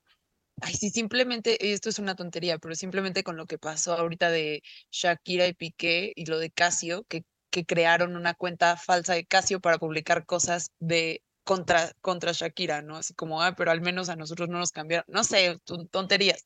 [0.62, 4.64] Ay, sí, simplemente, esto es una tontería, pero simplemente con lo que pasó ahorita de
[4.92, 9.60] Shakira y Piqué y lo de Casio, que, que crearon una cuenta falsa de Casio
[9.60, 12.98] para publicar cosas de contra, contra Shakira, ¿no?
[12.98, 15.58] Así como, ah, pero al menos a nosotros no nos cambiaron, no sé,
[15.92, 16.46] tonterías.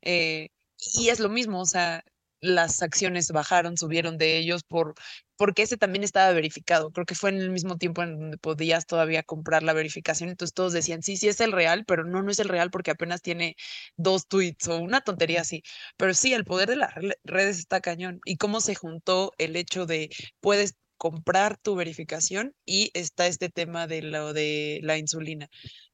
[0.00, 0.48] Eh,
[0.96, 2.04] y es lo mismo, o sea,
[2.40, 4.94] las acciones bajaron, subieron de ellos por
[5.42, 6.92] porque ese también estaba verificado.
[6.92, 10.30] Creo que fue en el mismo tiempo en donde podías todavía comprar la verificación.
[10.30, 12.92] Entonces todos decían, sí, sí es el real, pero no, no es el real porque
[12.92, 13.56] apenas tiene
[13.96, 15.64] dos tweets o una tontería así.
[15.96, 18.20] Pero sí, el poder de las redes está cañón.
[18.24, 23.88] Y cómo se juntó el hecho de puedes comprar tu verificación y está este tema
[23.88, 25.48] de lo de la insulina.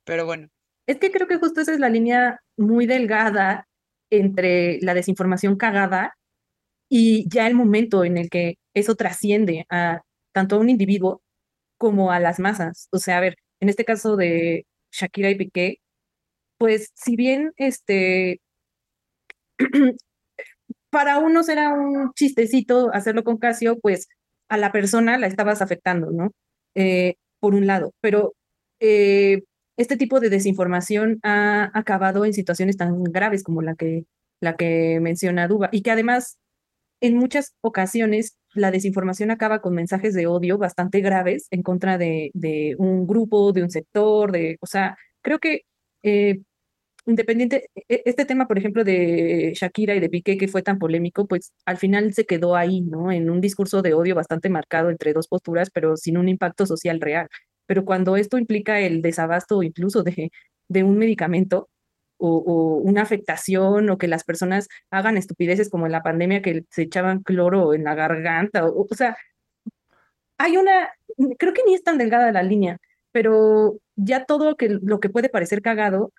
[0.05, 0.49] Pero bueno.
[0.87, 3.67] Es que creo que justo esa es la línea muy delgada
[4.11, 6.18] entre la desinformación cagada
[6.89, 11.23] y ya el momento en el que eso trasciende a tanto a un individuo
[11.79, 12.89] como a las masas.
[12.93, 15.77] O sea, a ver, en este caso de Shakira y Piqué,
[16.59, 18.41] pues si bien este
[20.91, 24.09] para unos era un chistecito hacerlo con Casio, pues
[24.49, 26.31] a la persona la estabas afectando, ¿no?
[26.75, 28.35] Eh, por un lado, pero
[28.81, 29.43] eh,
[29.77, 34.05] este tipo de desinformación ha acabado en situaciones tan graves como la que,
[34.41, 36.39] la que menciona Duba y que además
[37.01, 42.31] en muchas ocasiones la desinformación acaba con mensajes de odio bastante graves en contra de,
[42.79, 45.63] un grupo, de un sector, de, o sea, creo que
[46.03, 46.41] eh,
[47.07, 51.27] independiente, e, este tema, por ejemplo, de Shakira y de Piqué, que fue tan polémico,
[51.27, 53.11] pues al final se quedó ahí, ¿no?
[53.13, 57.01] En un discurso de odio bastante marcado entre dos posturas, pero sin un impacto social
[57.01, 57.29] real.
[57.67, 60.31] Pero cuando esto implica el desabasto incluso de,
[60.69, 61.69] de un medicamento,
[62.19, 66.83] o, una afectación o que las personas hagan estupideces como en la pandemia que se
[66.83, 68.67] echaban cloro en la garganta.
[68.67, 69.17] O, o sea,
[70.39, 70.91] hay una,
[71.39, 72.79] creo que ni es tan delgada la línea,
[73.13, 76.13] pero ya todo que, lo que puede parecer cagado,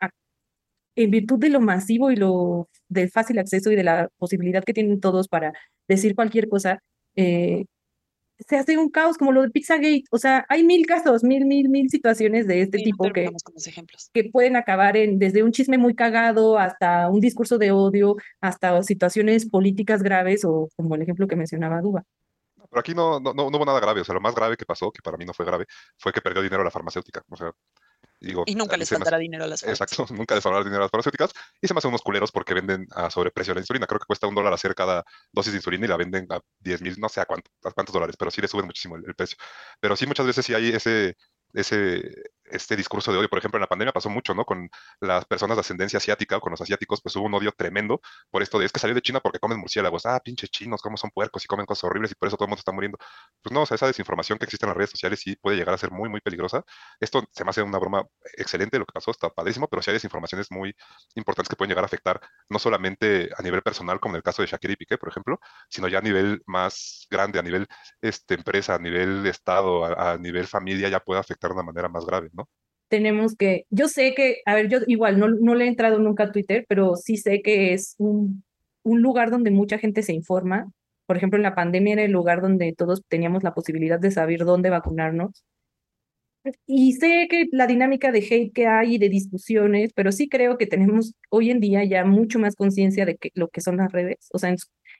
[0.96, 4.74] en virtud de lo masivo y lo del fácil acceso y de la posibilidad que
[4.74, 5.54] tienen todos para
[5.88, 6.82] decir cualquier cosa,
[7.16, 7.66] eh,
[8.48, 10.04] se hace un caos como lo de Pizzagate.
[10.12, 13.30] O sea, hay mil casos, mil, mil, mil situaciones de este tipo que,
[14.14, 18.82] que pueden acabar en desde un chisme muy cagado hasta un discurso de odio, hasta
[18.84, 22.04] situaciones políticas graves o como el ejemplo que mencionaba Duba.
[22.70, 24.02] Pero aquí no, no, no, hubo nada grave.
[24.02, 25.66] O sea, lo más grave que pasó, que para mí no fue grave,
[25.98, 27.24] fue que perdió dinero la farmacéutica.
[27.30, 27.52] O sea,
[28.22, 29.98] y nunca les faltará dinero a las farmacéuticas.
[29.98, 31.32] Exacto, nunca les faltará dinero a las farmacéuticas.
[31.62, 33.88] Y se me hacen unos culeros porque venden a sobreprecio la insulina.
[33.88, 36.82] Creo que cuesta un dólar hacer cada dosis de insulina y la venden a 10
[36.82, 39.38] mil, no sé a, cuánto, a cuántos dólares, pero sí le suben muchísimo el, precio.
[39.80, 41.16] Pero sí, muchas veces sí hay ese,
[41.54, 42.02] ese,
[42.52, 43.30] este discurso de odio.
[43.30, 44.46] Por ejemplo, en la pandemia pasó mucho, ¿no?
[44.46, 44.70] Con
[45.00, 48.42] las personas de ascendencia asiática o con los asiáticos, pues hubo un odio tremendo por
[48.44, 50.06] esto de es que salió de China porque comen murciélagos.
[50.06, 52.50] Ah, pinches chinos, cómo son puercos y comen cosas horribles y por eso todo el
[52.50, 52.98] mundo está muriendo.
[53.42, 55.74] Pues no, o sea, esa desinformación que existe en las redes sociales sí puede llegar
[55.74, 56.64] a ser muy, muy peligrosa.
[57.00, 58.06] Esto se me hace una broma
[58.38, 60.76] excelente, lo que pasó está padrísimo, pero sí hay desinformaciones muy
[61.16, 62.20] importantes que pueden llegar a afectar
[62.50, 65.40] no solamente a nivel personal, como en el caso de Shakira y Piqué, por ejemplo,
[65.70, 67.68] sino ya a nivel más grande, a nivel
[68.02, 71.90] este, empresa, a nivel Estado, a, a nivel familia, ya puede afectar de una manera
[71.90, 72.39] más grave, ¿no?
[72.90, 76.26] Tenemos que, yo sé que, a ver, yo igual no, no le he entrado nunca
[76.26, 78.44] a Twitter, pero sí sé que es un,
[78.84, 80.72] un lugar donde mucha gente se informa.
[81.06, 84.46] Por ejemplo, en la pandemia era el lugar donde todos teníamos la posibilidad de saber
[84.46, 85.44] dónde vacunarnos.
[86.66, 90.58] Y sé que la dinámica de hate que hay y de discusiones, pero sí creo
[90.58, 93.92] que tenemos hoy en día ya mucho más conciencia de que, lo que son las
[93.92, 94.30] redes.
[94.34, 94.56] O sea,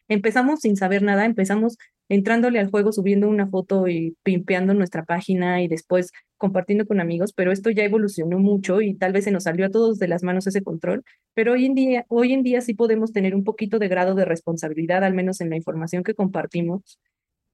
[0.08, 1.78] empezamos sin saber nada, empezamos
[2.10, 7.34] entrándole al juego, subiendo una foto y pimpeando nuestra página y después compartiendo con amigos,
[7.34, 10.24] pero esto ya evolucionó mucho y tal vez se nos salió a todos de las
[10.24, 11.04] manos ese control,
[11.36, 14.26] pero hoy en día, hoy en día sí podemos tener un poquito de grado de
[14.26, 17.00] responsabilidad, al menos en la información que compartimos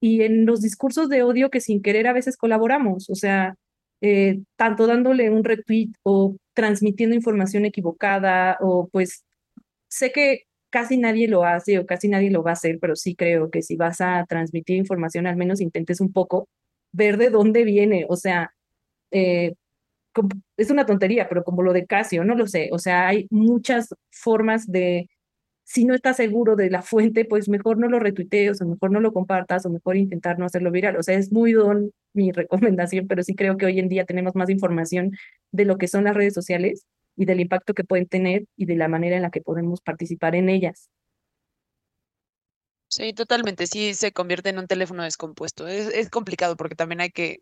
[0.00, 3.56] y en los discursos de odio que sin querer a veces colaboramos, o sea,
[4.00, 9.24] eh, tanto dándole un retweet o transmitiendo información equivocada o pues
[9.88, 13.14] sé que casi nadie lo hace o casi nadie lo va a hacer, pero sí
[13.14, 16.48] creo que si vas a transmitir información, al menos intentes un poco
[16.92, 18.52] ver de dónde viene, o sea,
[19.10, 19.54] eh,
[20.56, 23.94] es una tontería, pero como lo de Casio, no lo sé, o sea, hay muchas
[24.10, 25.08] formas de,
[25.64, 29.00] si no estás seguro de la fuente, pues mejor no lo retuitees o mejor no
[29.00, 33.06] lo compartas o mejor intentar no hacerlo viral, o sea, es muy don mi recomendación,
[33.08, 35.12] pero sí creo que hoy en día tenemos más información
[35.52, 36.84] de lo que son las redes sociales
[37.16, 40.34] y del impacto que pueden tener y de la manera en la que podemos participar
[40.34, 40.90] en ellas.
[42.88, 43.66] Sí, totalmente.
[43.66, 45.66] Sí, se convierte en un teléfono descompuesto.
[45.66, 47.40] Es, es complicado porque también hay que,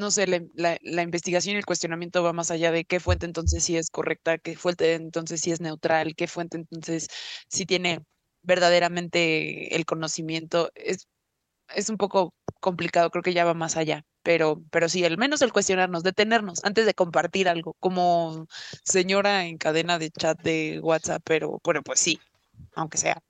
[0.00, 3.64] no sé, la, la, investigación y el cuestionamiento va más allá de qué fuente entonces
[3.64, 7.08] sí es correcta, qué fuente entonces sí es neutral, qué fuente entonces
[7.48, 8.04] sí tiene
[8.42, 10.70] verdaderamente el conocimiento.
[10.74, 11.08] Es,
[11.74, 15.42] es un poco complicado, creo que ya va más allá pero, pero sí, al menos
[15.42, 18.46] el cuestionarnos, detenernos antes de compartir algo, como
[18.84, 22.20] señora en cadena de chat de WhatsApp, pero bueno, pues sí,
[22.74, 23.22] aunque sea.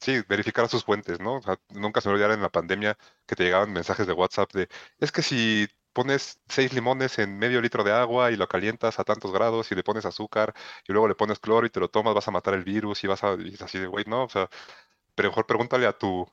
[0.00, 1.40] Sí, verificar sus fuentes, ¿no?
[1.70, 4.68] nunca se me olvidará en la pandemia que te llegaban mensajes de WhatsApp de,
[5.00, 9.04] es que si pones seis limones en medio litro de agua y lo calientas a
[9.04, 10.54] tantos grados y le pones azúcar
[10.86, 13.06] y luego le pones cloro y te lo tomas, vas a matar el virus y
[13.06, 14.50] vas a, y es así de, güey, no, o sea,
[15.14, 16.26] pero mejor pregúntale a tu,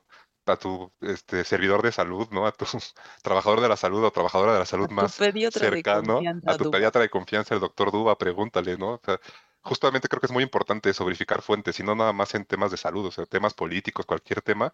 [0.46, 2.46] a tu este, servidor de salud, ¿no?
[2.46, 2.66] A tu
[3.22, 7.08] trabajador de la salud o trabajadora de la salud más cercano, a tu pediatra de
[7.08, 8.94] confianza, el doctor Duba, pregúntale, ¿no?
[8.94, 9.18] O sea,
[9.64, 12.70] justamente creo que es muy importante eso, verificar fuentes, y no nada más en temas
[12.70, 14.72] de salud, o sea, temas políticos, cualquier tema,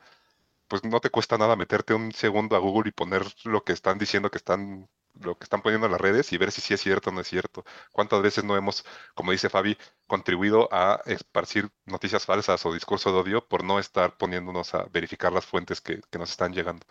[0.69, 3.99] pues no te cuesta nada meterte un segundo a Google y poner lo que están
[3.99, 6.81] diciendo que están lo que están poniendo en las redes y ver si sí es
[6.81, 7.65] cierto o no es cierto.
[7.93, 8.85] ¿Cuántas veces no hemos,
[9.15, 9.77] como dice Fabi,
[10.07, 15.33] contribuido a esparcir noticias falsas o discurso de odio por no estar poniéndonos a verificar
[15.33, 16.87] las fuentes que, que nos están llegando?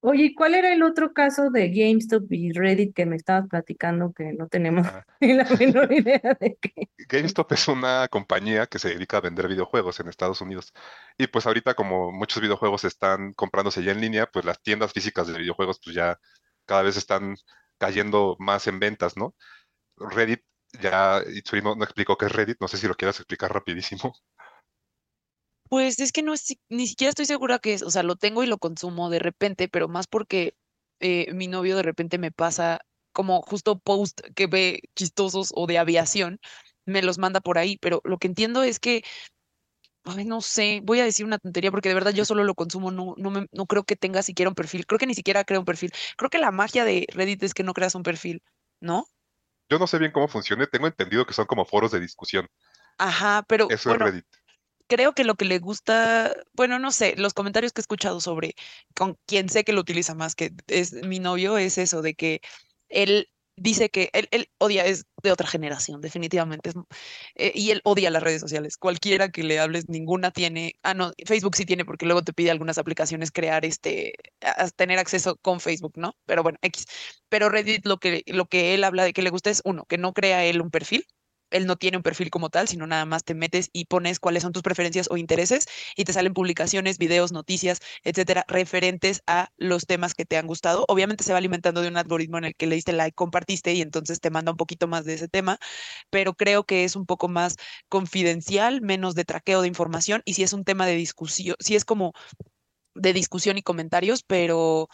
[0.00, 4.32] Oye, ¿cuál era el otro caso de GameStop y Reddit que me estabas platicando que
[4.32, 5.04] no tenemos ah.
[5.20, 6.88] la menor idea de qué?
[7.08, 10.72] GameStop es una compañía que se dedica a vender videojuegos en Estados Unidos.
[11.16, 15.26] Y pues ahorita como muchos videojuegos están comprándose ya en línea, pues las tiendas físicas
[15.26, 16.20] de videojuegos pues ya
[16.64, 17.34] cada vez están
[17.78, 19.34] cayendo más en ventas, ¿no?
[19.96, 20.44] Reddit,
[20.80, 24.14] ya Itsuri no, no explicó qué es Reddit, no sé si lo quieras explicar rapidísimo.
[25.68, 28.42] Pues es que no es, ni siquiera estoy segura que es, o sea, lo tengo
[28.42, 30.54] y lo consumo de repente, pero más porque
[31.00, 32.80] eh, mi novio de repente me pasa
[33.12, 36.38] como justo post que ve chistosos o de aviación,
[36.86, 39.02] me los manda por ahí, pero lo que entiendo es que
[40.04, 42.90] Ay, no sé, voy a decir una tontería porque de verdad yo solo lo consumo,
[42.90, 45.60] no, no, me, no creo que tenga siquiera un perfil, creo que ni siquiera creo
[45.60, 45.92] un perfil.
[46.16, 48.42] Creo que la magia de Reddit es que no creas un perfil,
[48.80, 49.06] ¿no?
[49.68, 52.46] Yo no sé bien cómo funciona, tengo entendido que son como foros de discusión.
[52.96, 54.26] Ajá, pero Eso es Reddit.
[54.88, 58.54] Creo que lo que le gusta, bueno, no sé, los comentarios que he escuchado sobre
[58.94, 62.40] con quien sé que lo utiliza más, que es mi novio, es eso de que
[62.88, 63.28] él
[63.60, 66.70] dice que él, odia, es de otra generación, definitivamente.
[67.34, 68.76] Eh, y él odia las redes sociales.
[68.76, 70.74] Cualquiera que le hables, ninguna tiene.
[70.82, 74.98] Ah, no, Facebook sí tiene, porque luego te pide algunas aplicaciones crear este, a, tener
[74.98, 76.14] acceso con Facebook, ¿no?
[76.26, 76.86] Pero bueno, X.
[77.28, 79.98] Pero Reddit lo que, lo que él habla de que le gusta es, uno, que
[79.98, 81.04] no crea él un perfil
[81.50, 84.42] él no tiene un perfil como tal, sino nada más te metes y pones cuáles
[84.42, 89.86] son tus preferencias o intereses y te salen publicaciones, videos, noticias, etcétera, referentes a los
[89.86, 90.84] temas que te han gustado.
[90.88, 93.82] Obviamente se va alimentando de un algoritmo en el que le diste like, compartiste y
[93.82, 95.58] entonces te manda un poquito más de ese tema,
[96.10, 97.56] pero creo que es un poco más
[97.88, 101.84] confidencial, menos de traqueo de información y si es un tema de discusión, si es
[101.84, 102.12] como
[102.94, 104.88] de discusión y comentarios, pero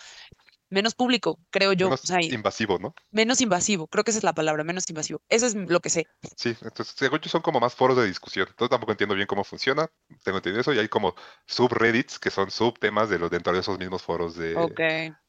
[0.75, 1.87] menos público, creo yo.
[1.87, 2.95] Menos o sea, y- invasivo, ¿no?
[3.11, 5.23] menos invasivo, creo que esa es la palabra, menos invasivo.
[5.29, 6.07] Eso es lo que sé.
[6.37, 8.47] Sí, entonces según yo son como más foros de discusión.
[8.51, 9.89] Entonces tampoco entiendo bien cómo funciona,
[10.25, 11.15] tengo entendido eso, y hay como
[11.47, 14.81] subreddits que son subtemas de los dentro de esos mismos foros de, Ok.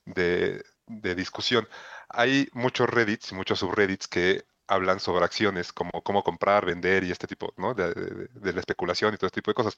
[0.05, 1.67] de, de discusión.
[2.09, 7.11] Hay muchos reddits y muchos subreddits que hablan sobre acciones, como cómo comprar, vender y
[7.11, 7.73] este tipo, ¿no?
[7.75, 9.75] De, de- de la especulación y todo este tipo de cosas.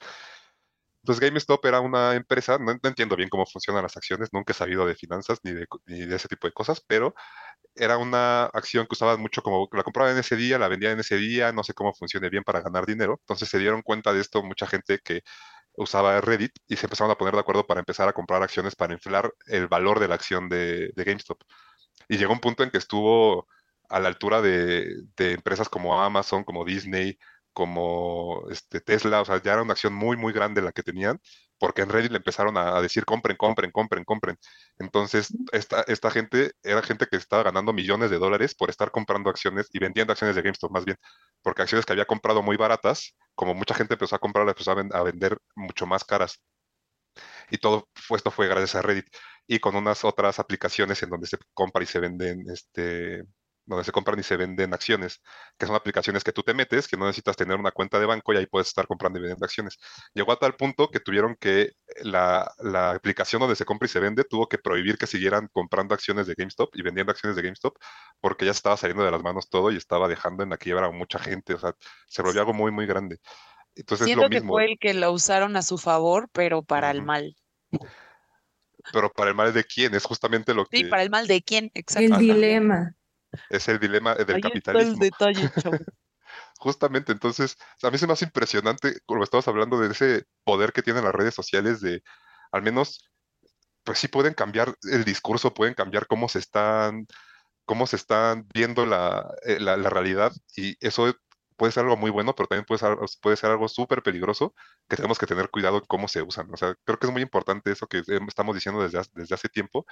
[1.02, 4.86] Entonces GameStop era una empresa, no, entiendo bien cómo funcionan las acciones, nunca he sabido
[4.86, 7.14] de finanzas ni de, ese tipo de cosas, pero
[7.74, 11.00] era una acción que usaban mucho como la compraban en ese día, la vendían en
[11.00, 13.18] ese día, no sé cómo funcione bien para ganar dinero.
[13.20, 15.22] Entonces se dieron cuenta de esto mucha gente que
[15.76, 18.94] usaba Reddit y se empezaron a poner de acuerdo para empezar a comprar acciones para
[18.94, 21.40] inflar el valor de la acción de, GameStop.
[22.08, 23.48] Y llegó un punto en que estuvo
[23.88, 27.18] a la altura de empresas como Amazon, como Disney,
[27.58, 31.20] como este, Tesla, o sea, ya era una acción muy, muy grande la que tenían,
[31.58, 34.36] porque en Reddit le empezaron a, decir compren, compren, compren, compren.
[34.78, 39.30] Entonces, esta, esta gente era gente que estaba ganando millones de dólares por estar comprando
[39.30, 40.96] acciones y vendiendo acciones de GameStop más bien,
[41.42, 44.74] porque acciones que había comprado muy baratas, como mucha gente empezó a comprarlas, empezó a,
[44.74, 46.40] ven- a vender mucho más caras.
[47.50, 49.06] Y todo fue- esto fue gracias a Reddit
[49.46, 53.22] y con unas otras aplicaciones en donde se compra y se venden, este,
[53.68, 55.22] donde se compran y se venden acciones,
[55.58, 58.32] que son aplicaciones que tú te metes, que no necesitas tener una cuenta de banco
[58.32, 59.78] y ahí puedes estar comprando y vendiendo acciones.
[60.14, 64.00] Llegó a tal punto que tuvieron que la, la aplicación donde se compra y se
[64.00, 67.76] vende tuvo que prohibir que siguieran comprando acciones de GameStop y vendiendo acciones de GameStop
[68.20, 70.86] porque ya se estaba saliendo de las manos todo y estaba dejando en la quiebra
[70.86, 71.74] a mucha gente, o sea,
[72.08, 73.18] se volvió algo muy, muy grande.
[73.74, 76.62] Entonces es Siento lo que mismo, fue el que lo usaron a su favor, pero
[76.62, 77.36] para el mal.
[78.92, 81.42] pero para el mal de quién, es justamente lo Sí, que para el mal de
[81.42, 82.00] quién, exacto.
[82.06, 82.20] El Ajá.
[82.20, 82.94] dilema.
[83.48, 84.98] Es el dilema del Ahí está el capitalismo.
[84.98, 85.84] detalle, chavo.
[86.58, 90.82] Justamente, entonces, a mí se me hace impresionante, como estabas hablando de ese poder que
[90.82, 92.02] tienen las redes sociales de,
[92.52, 93.10] al menos,
[93.84, 97.06] pues sí pueden cambiar el discurso, pueden cambiar cómo se están,
[97.66, 101.14] cómo se están viendo la, eh, la, la realidad y eso
[101.56, 104.54] puede ser algo muy bueno, pero también puede ser, algo- puede ser algo súper peligroso
[104.88, 106.52] que tenemos que tener cuidado en cómo se usan.
[106.54, 109.48] O sea, creo que es muy importante eso que em- estamos diciendo desde, desde hace
[109.48, 109.86] tiempo,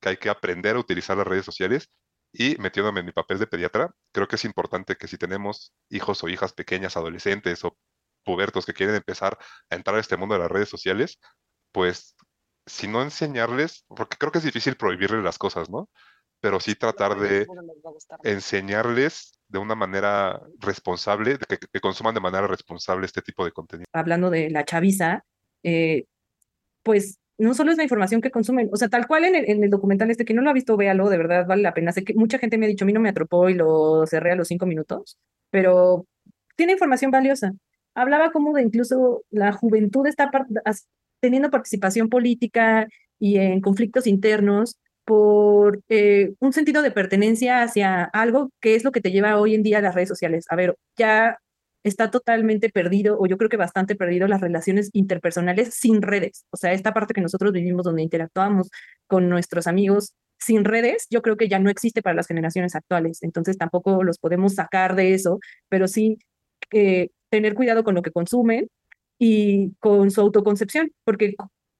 [0.00, 1.90] que hay que aprender a utilizar las redes sociales
[2.32, 6.22] y metiéndome en mi papel de pediatra, creo que es importante que si tenemos hijos
[6.22, 7.76] o hijas pequeñas, adolescentes o
[8.24, 9.38] pubertos que quieren empezar
[9.70, 11.18] a entrar a este mundo de las redes sociales,
[11.72, 12.16] pues
[12.66, 15.88] si no enseñarles, porque creo que es difícil prohibirles las cosas, ¿no?
[16.40, 17.46] Pero sí tratar de
[18.22, 23.52] enseñarles de una manera responsable, de que, que consuman de manera responsable este tipo de
[23.52, 23.86] contenido.
[23.92, 25.24] hablando de la chaviza,
[25.62, 26.04] eh,
[26.82, 29.70] pues no solo es la información que consumen, o sea, tal cual en el, en
[29.70, 31.92] documental este, que no lo ha visto, véalo, de verdad vale la pena.
[31.92, 34.32] Sé que mucha gente me ha dicho, a mí no me atropó y lo cerré
[34.32, 35.18] a los cinco minutos,
[35.50, 36.06] pero
[36.56, 37.52] tiene información valiosa.
[37.94, 40.46] Hablaba como de incluso la juventud está par-
[41.20, 42.86] teniendo participación política
[43.18, 48.92] y en conflictos internos por eh, un sentido de pertenencia hacia algo que es lo
[48.92, 50.44] que te lleva hoy en día a las redes sociales.
[50.50, 51.38] A ver, ya
[51.84, 56.44] está totalmente perdido, o yo creo que bastante perdido, las relaciones interpersonales sin redes.
[56.50, 58.70] O sea, esta parte que nosotros vivimos donde interactuamos
[59.06, 63.22] con nuestros amigos sin redes, yo creo que ya no existe para las generaciones actuales.
[63.22, 66.18] Entonces tampoco los podemos sacar de eso, pero sí
[66.72, 68.68] eh, tener cuidado con lo que consumen
[69.18, 71.34] y con su autoconcepción, porque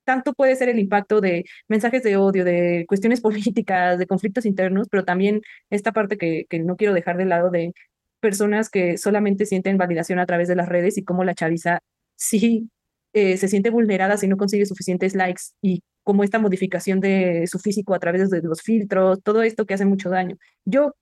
[0.04, 4.88] tanto puede ser el impacto de mensajes de odio, de cuestiones políticas, de conflictos internos,
[4.90, 7.72] pero también esta parte que, que no quiero dejar de lado de
[8.20, 11.80] personas que solamente sienten validación a través de las redes y cómo la chaviza
[12.16, 12.70] sí
[13.12, 17.58] eh, se siente vulnerada si no consigue suficientes likes y cómo esta modificación de su
[17.58, 20.36] físico a través de los filtros, todo esto que hace mucho daño.
[20.64, 20.94] Yo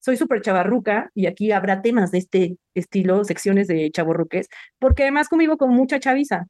[0.00, 4.48] soy súper chavarruca y aquí habrá temas de este estilo, secciones de chavorruques,
[4.78, 6.46] porque además convivo con mucha chaviza.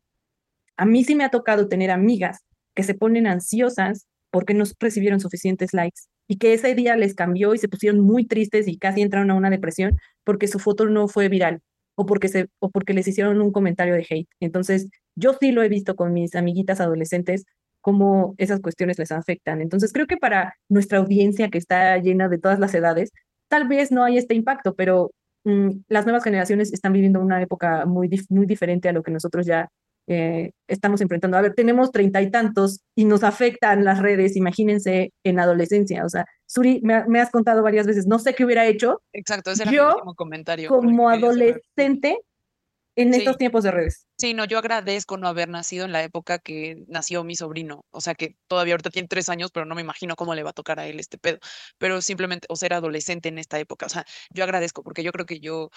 [0.76, 2.44] A mí sí me ha tocado tener amigas
[2.74, 7.54] que se ponen ansiosas porque no recibieron suficientes likes y que ese día les cambió
[7.54, 11.08] y se pusieron muy tristes y casi entraron a una depresión porque su foto no
[11.08, 11.60] fue viral
[11.96, 14.28] o porque, se, o porque les hicieron un comentario de hate.
[14.40, 17.44] Entonces, yo sí lo he visto con mis amiguitas adolescentes
[17.80, 19.60] cómo esas cuestiones les afectan.
[19.60, 23.12] Entonces, creo que para nuestra audiencia que está llena de todas las edades,
[23.48, 25.12] tal vez no hay este impacto, pero
[25.44, 29.46] mm, las nuevas generaciones están viviendo una época muy, muy diferente a lo que nosotros
[29.46, 29.68] ya
[30.08, 31.36] eh, estamos enfrentando.
[31.36, 36.04] A ver, tenemos treinta y tantos y nos afectan las redes, imagínense en adolescencia.
[36.04, 39.50] O sea, Suri, me, me has contado varias veces, no sé qué hubiera hecho Exacto,
[39.50, 40.68] ese era Yo, mi último comentario.
[40.68, 42.18] como adolescente
[42.98, 43.18] en Sí.
[43.18, 44.06] estos tiempos de redes.
[44.16, 47.84] Sí, no, yo agradezco no haber nacido en la época que nació mi sobrino.
[47.90, 50.50] O sea, que todavía ahorita tiene tres años, pero no me imagino cómo le va
[50.50, 51.38] a tocar a él este pedo.
[51.76, 53.84] Pero simplemente, o ser adolescente en esta época.
[53.84, 55.68] O sea, yo agradezco porque yo creo que yo,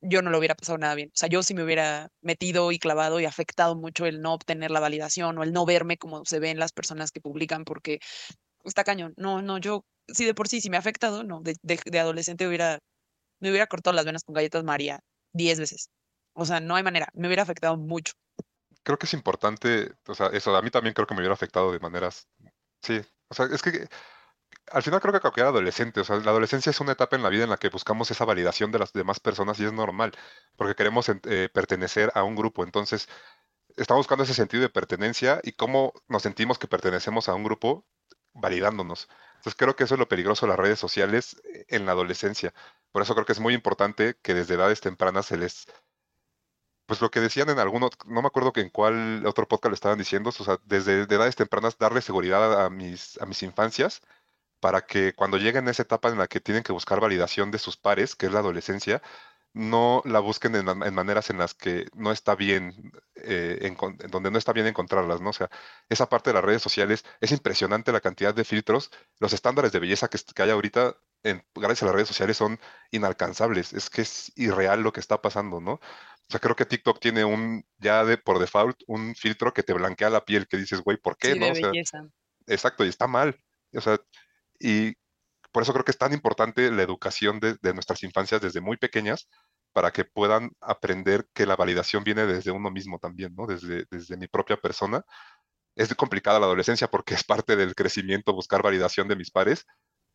[0.00, 1.08] yo no lo hubiera pasado nada bien.
[1.08, 4.70] O sea, yo sí me hubiera metido y clavado y afectado mucho el no obtener
[4.70, 8.00] la validación o el no verme como se ven las personas que publican porque
[8.64, 9.14] está cañón.
[9.16, 12.46] No, no, yo, sí, de por sí, si me ha afectado, no, de, de, adolescente
[12.46, 12.78] hubiera,
[13.40, 15.00] me hubiera cortado las venas con galletas María
[15.32, 15.90] diez veces.
[16.34, 18.12] O sea, no hay manera, me hubiera afectado mucho.
[18.84, 21.72] Creo que es importante, o sea, eso, a mí también creo que me hubiera afectado
[21.72, 22.28] de maneras,
[22.82, 23.88] sí, o sea, es que
[24.72, 27.28] al final creo que cualquier adolescente, o sea, la adolescencia es una etapa en la
[27.28, 30.12] vida en la que buscamos esa validación de las demás personas y es normal,
[30.56, 33.08] porque queremos eh, pertenecer a un grupo, entonces
[33.76, 37.86] estamos buscando ese sentido de pertenencia y cómo nos sentimos que pertenecemos a un grupo
[38.34, 39.08] validándonos.
[39.36, 42.52] Entonces creo que eso es lo peligroso de las redes sociales eh, en la adolescencia.
[42.92, 45.66] Por eso creo que es muy importante que desde edades tempranas se les...
[46.86, 49.74] Pues lo que decían en algunos, no me acuerdo que en cuál otro podcast lo
[49.74, 54.00] estaban diciendo, o sea, desde edades tempranas darle seguridad a mis, a mis infancias
[54.60, 57.58] para que cuando lleguen a esa etapa en la que tienen que buscar validación de
[57.58, 59.02] sus pares, que es la adolescencia,
[59.54, 63.76] no la busquen en, maneras en las que no está bien, eh, en,
[64.08, 65.30] donde no está bien encontrarlas, ¿no?
[65.30, 65.50] O sea,
[65.88, 69.80] esa parte de las redes sociales es impresionante la cantidad de filtros, los estándares de
[69.80, 74.32] belleza que, hay ahorita, en, gracias a las redes sociales, son inalcanzables, es que es
[74.36, 75.72] irreal lo que está pasando, ¿no?
[75.72, 79.72] O sea, creo que TikTok tiene un, ya de por default, un filtro que te
[79.72, 81.34] blanquea la piel, que dices, güey, ¿por qué?
[81.34, 81.46] ¿no?
[82.46, 83.34] exacto, y está mal.
[83.74, 83.98] O sea,
[84.58, 84.94] y
[85.52, 89.28] por eso creo que es tan importante la educación de, nuestras infancias desde muy pequeñas
[89.72, 93.46] para que puedan aprender que la validación viene desde uno mismo también, ¿no?
[93.46, 95.04] Desde, desde mi propia persona.
[95.76, 99.64] Es complicada la adolescencia porque es parte del crecimiento buscar validación de mis pares,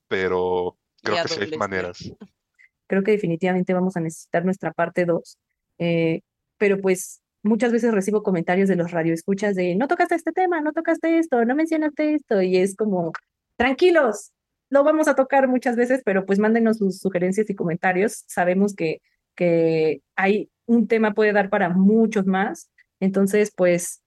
[0.07, 2.11] pero creo que sí hay maneras.
[2.87, 5.37] Creo que definitivamente vamos a necesitar nuestra parte 2,
[5.79, 6.21] eh,
[6.57, 10.73] pero pues muchas veces recibo comentarios de los radioescuchas de no tocaste este tema, no
[10.73, 13.11] tocaste esto, no mencionaste esto, y es como,
[13.57, 14.31] tranquilos,
[14.69, 18.23] lo vamos a tocar muchas veces, pero pues mándenos sus sugerencias y comentarios.
[18.27, 19.01] Sabemos que,
[19.35, 22.71] que hay un tema puede dar para muchos más.
[22.99, 24.01] Entonces, pues,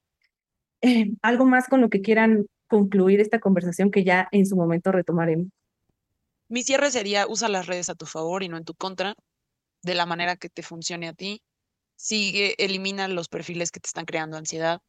[0.83, 4.93] eh, algo más con lo que quieran concluir esta conversación que ya en su momento
[4.93, 5.49] retomaremos.
[6.49, 9.15] Mi cierre sería, usa las redes a tu favor y no en tu contra,
[9.83, 11.43] de la manera que te funcione a ti.
[11.97, 14.81] Sigue, elimina los perfiles que te están creando ansiedad.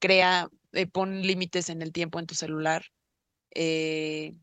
[0.00, 2.84] Crea, eh, pon límites en el tiempo en tu celular.
[3.54, 4.34] Eh,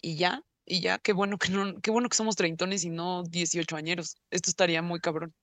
[0.00, 3.22] y ya, y ya, qué bueno que no, qué bueno que somos treintones y no
[3.24, 4.16] 18 añeros.
[4.30, 5.34] Esto estaría muy cabrón.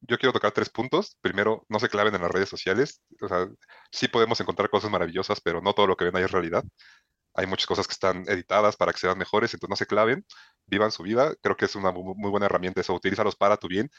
[0.00, 1.16] Yo quiero tocar tres puntos.
[1.20, 3.00] Primero, no se claven en las redes sociales.
[3.20, 3.48] O sea,
[3.90, 6.64] sí podemos encontrar cosas maravillosas, pero no todo lo que ven ahí es realidad.
[7.34, 10.24] Hay muchas cosas que están editadas para que sean mejores, entonces no se claven,
[10.66, 11.34] vivan su vida.
[11.42, 12.94] Creo que es una muy buena herramienta eso.
[12.94, 13.90] Utilízalos para tu bien,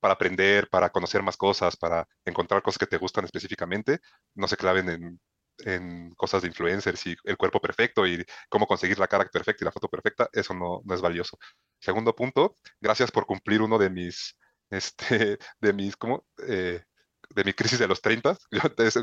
[0.00, 4.00] para aprender, para conocer más cosas, para encontrar cosas que te gustan específicamente.
[4.34, 5.20] No se claven en
[5.66, 9.66] en cosas de influencers y el cuerpo perfecto y cómo conseguir la cara perfecta y
[9.66, 11.38] la foto perfecta, eso no, no es valioso.
[11.80, 14.36] Segundo punto, gracias por cumplir uno de mis,
[14.70, 16.24] este, de mis, ¿cómo?
[16.46, 16.82] Eh,
[17.30, 18.36] de mi crisis de los 30.
[18.50, 18.60] Yo,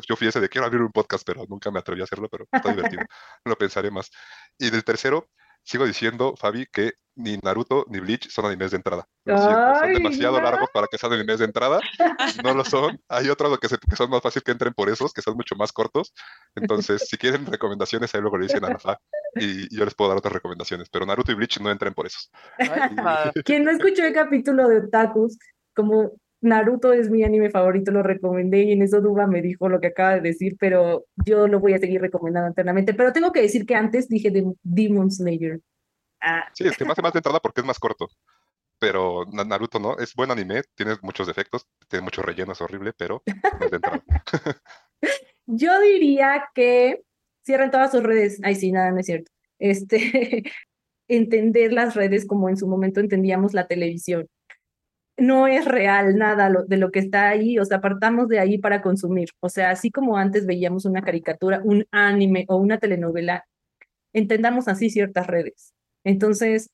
[0.08, 2.46] yo fui ese de quiero abrir un podcast, pero nunca me atreví a hacerlo, pero
[2.52, 3.04] está divertido.
[3.46, 4.12] lo pensaré más.
[4.58, 5.30] Y del tercero,
[5.64, 9.08] sigo diciendo, Fabi, que ni Naruto ni Bleach son animes de entrada.
[9.26, 11.80] son demasiado largos para que sean animes de entrada.
[12.44, 13.00] No lo son.
[13.10, 15.72] Hay otros que, que, son más fácil que entren por esos, que son mucho más
[15.72, 16.14] cortos.
[16.56, 19.00] Entonces, si quieren recomendaciones, ahí luego le dicen a la
[19.36, 20.90] y, yo les puedo dar otras recomendaciones.
[20.90, 22.32] Pero Naruto y Bleach no entren por esos.
[23.46, 25.38] Quien no escuchó el capítulo de Otakus,
[25.74, 26.12] como
[26.42, 29.88] Naruto es mi anime favorito, lo recomendé y en eso Duba me dijo lo que
[29.88, 32.94] acaba de decir, pero yo lo voy a seguir recomendando eternamente.
[32.94, 35.60] Pero tengo que decir que antes dije de Demon Slayer.
[36.22, 36.46] Ah.
[36.54, 38.08] Sí, es que más, más de entrada porque es más corto.
[38.80, 43.72] Pero Naruto no, es buen anime, tiene muchos defectos, tiene muchos rellenos, horrible, pero es
[43.72, 44.04] de entrada.
[45.48, 47.02] yo diría que
[47.44, 48.40] cierren todas sus redes.
[48.44, 49.32] Ay, sí, nada, no es cierto.
[49.58, 50.44] Este,
[51.08, 54.28] entender las redes como en su momento entendíamos la televisión
[55.18, 58.82] no es real nada de lo que está ahí, o sea, apartamos de ahí para
[58.82, 59.30] consumir.
[59.40, 63.46] O sea, así como antes veíamos una caricatura, un anime o una telenovela,
[64.14, 65.74] entendamos así ciertas redes.
[66.08, 66.70] Entonces,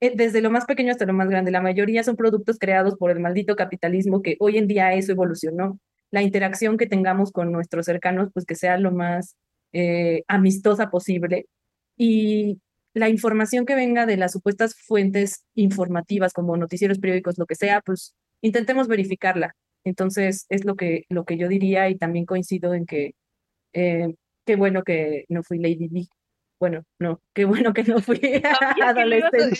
[0.00, 3.10] eh, desde lo más pequeño hasta lo más grande, la mayoría son productos creados por
[3.10, 5.78] el maldito capitalismo que hoy en día eso evolucionó.
[6.10, 9.36] La interacción que tengamos con nuestros cercanos, pues que sea lo más
[9.72, 11.46] eh, amistosa posible.
[11.98, 12.60] Y
[12.94, 17.82] la información que venga de las supuestas fuentes informativas como noticieros periódicos, lo que sea,
[17.82, 19.54] pues intentemos verificarla.
[19.84, 23.14] Entonces, es lo que, lo que yo diría y también coincido en que
[23.74, 24.14] eh,
[24.46, 26.08] qué bueno que no fui Lady B.
[26.60, 28.20] Bueno, no, qué bueno que no fui
[28.82, 29.56] adolescente.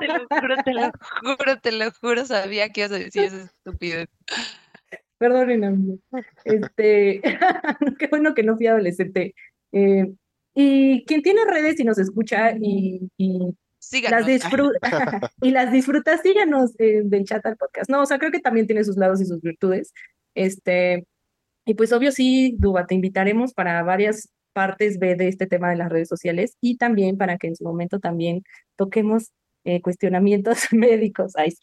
[0.00, 0.90] te lo juro, te lo
[1.22, 4.04] juro, te lo juro, sabía que ibas a decir eso estúpido.
[5.18, 5.98] Perdónenme.
[6.44, 7.20] Este,
[7.98, 9.34] qué bueno que no fui adolescente.
[9.72, 10.12] Eh,
[10.54, 13.54] y quien tiene redes y nos escucha y, y
[14.10, 14.78] las disfruta
[15.42, 17.88] y las disfruta, síganos del chat al podcast.
[17.88, 19.92] No, o sea, creo que también tiene sus lados y sus virtudes.
[20.34, 21.06] Este,
[21.64, 25.76] y pues obvio sí, Duba, te invitaremos para varias partes B de este tema de
[25.76, 28.42] las redes sociales y también para que en su momento también
[28.74, 29.30] toquemos
[29.62, 31.36] eh, cuestionamientos médicos.
[31.36, 31.54] Ay,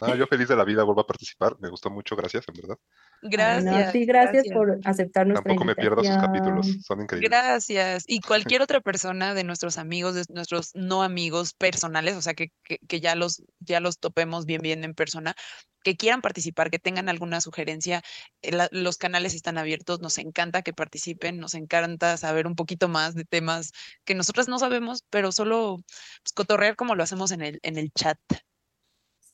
[0.00, 1.56] Ah, yo feliz de la vida vuelvo a participar.
[1.58, 2.78] Me gustó mucho, gracias, en verdad.
[3.24, 3.72] Gracias.
[3.72, 7.30] Bueno, sí, gracias, por aceptar nuestra Tampoco me pierdo sus capítulos, son increíbles.
[7.30, 8.04] Gracias.
[8.06, 12.52] Y cualquier otra persona de nuestros amigos, de nuestros no amigos personales, o sea, que,
[12.64, 15.34] que, que ya, los, ya los topemos bien, bien en persona,
[15.82, 18.02] que quieran participar, que tengan alguna sugerencia,
[18.42, 22.88] eh, la- los canales están abiertos, nos encanta que participen, nos encanta saber un poquito
[22.88, 23.72] más de temas
[24.04, 25.76] que nosotras no sabemos, pero solo
[26.22, 28.18] pues, cotorrear como lo hacemos en el, en el chat,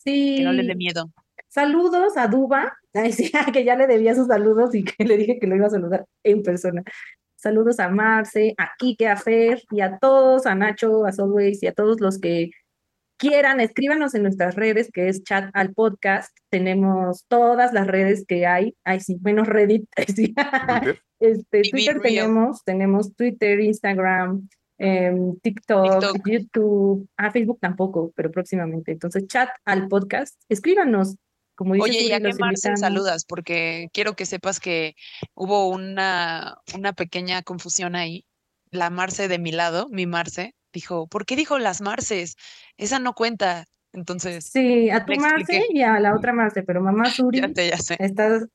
[0.04, 1.10] que no les dé Sí, miedo.
[1.50, 5.38] Saludos a Duba, Ay, sí, que ya le debía sus saludos y que le dije
[5.38, 6.82] que lo iba a saludar en persona.
[7.36, 11.68] Saludos a Marce, a Kike, a Fer y a todos, a Nacho, a Solways y
[11.68, 12.50] a todos los que
[13.16, 16.36] quieran, escríbanos en nuestras redes, que es chat al podcast.
[16.50, 20.34] Tenemos todas las redes que hay, ay sí, menos Reddit, ay, sí.
[20.34, 24.48] Twitter, Este, Twitter tenemos, tenemos Twitter, Instagram,
[24.78, 26.28] em, TikTok, TikTok.
[26.28, 28.92] YouTube, ah, Facebook tampoco, pero próximamente.
[28.92, 31.16] Entonces, chat al podcast, escríbanos,
[31.60, 32.80] como Oye, ¿y Suri, a qué invitamos.
[32.80, 33.24] saludas?
[33.26, 34.94] Porque quiero que sepas que
[35.34, 38.24] hubo una, una pequeña confusión ahí.
[38.70, 42.36] La Marce de mi lado, mi Marce, dijo, ¿por qué dijo las Marces?
[42.78, 43.66] Esa no cuenta.
[43.92, 47.68] Entonces, Sí, a tu Marce y a la otra Marce, pero mamá Ya Suri, sé,
[47.70, 48.46] ya sé, estás,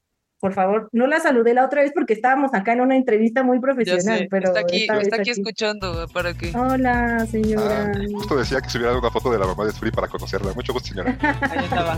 [0.45, 3.59] por favor, no la saludé la otra vez porque estábamos acá en una entrevista muy
[3.59, 4.27] profesional, sé.
[4.29, 5.29] pero Está aquí, está aquí aquí.
[5.31, 7.91] escuchando para que Hola, señora.
[7.95, 10.53] Ah, justo decía que subiera una foto de la mamá de Free para conocerla.
[10.53, 11.17] Mucho gusto, señora.
[11.49, 11.97] ahí estaba.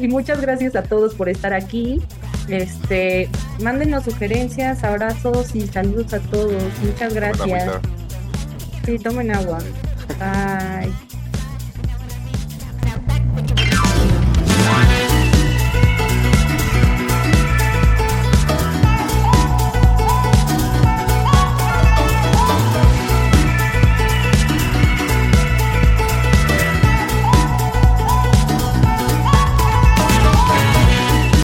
[0.00, 2.00] Y muchas gracias a todos por estar aquí.
[2.48, 3.28] Este,
[3.60, 6.62] mándenos sugerencias, abrazos y saludos a todos.
[6.82, 7.80] Muchas gracias.
[8.86, 9.58] Sí, tomen agua.
[10.18, 11.05] Bye.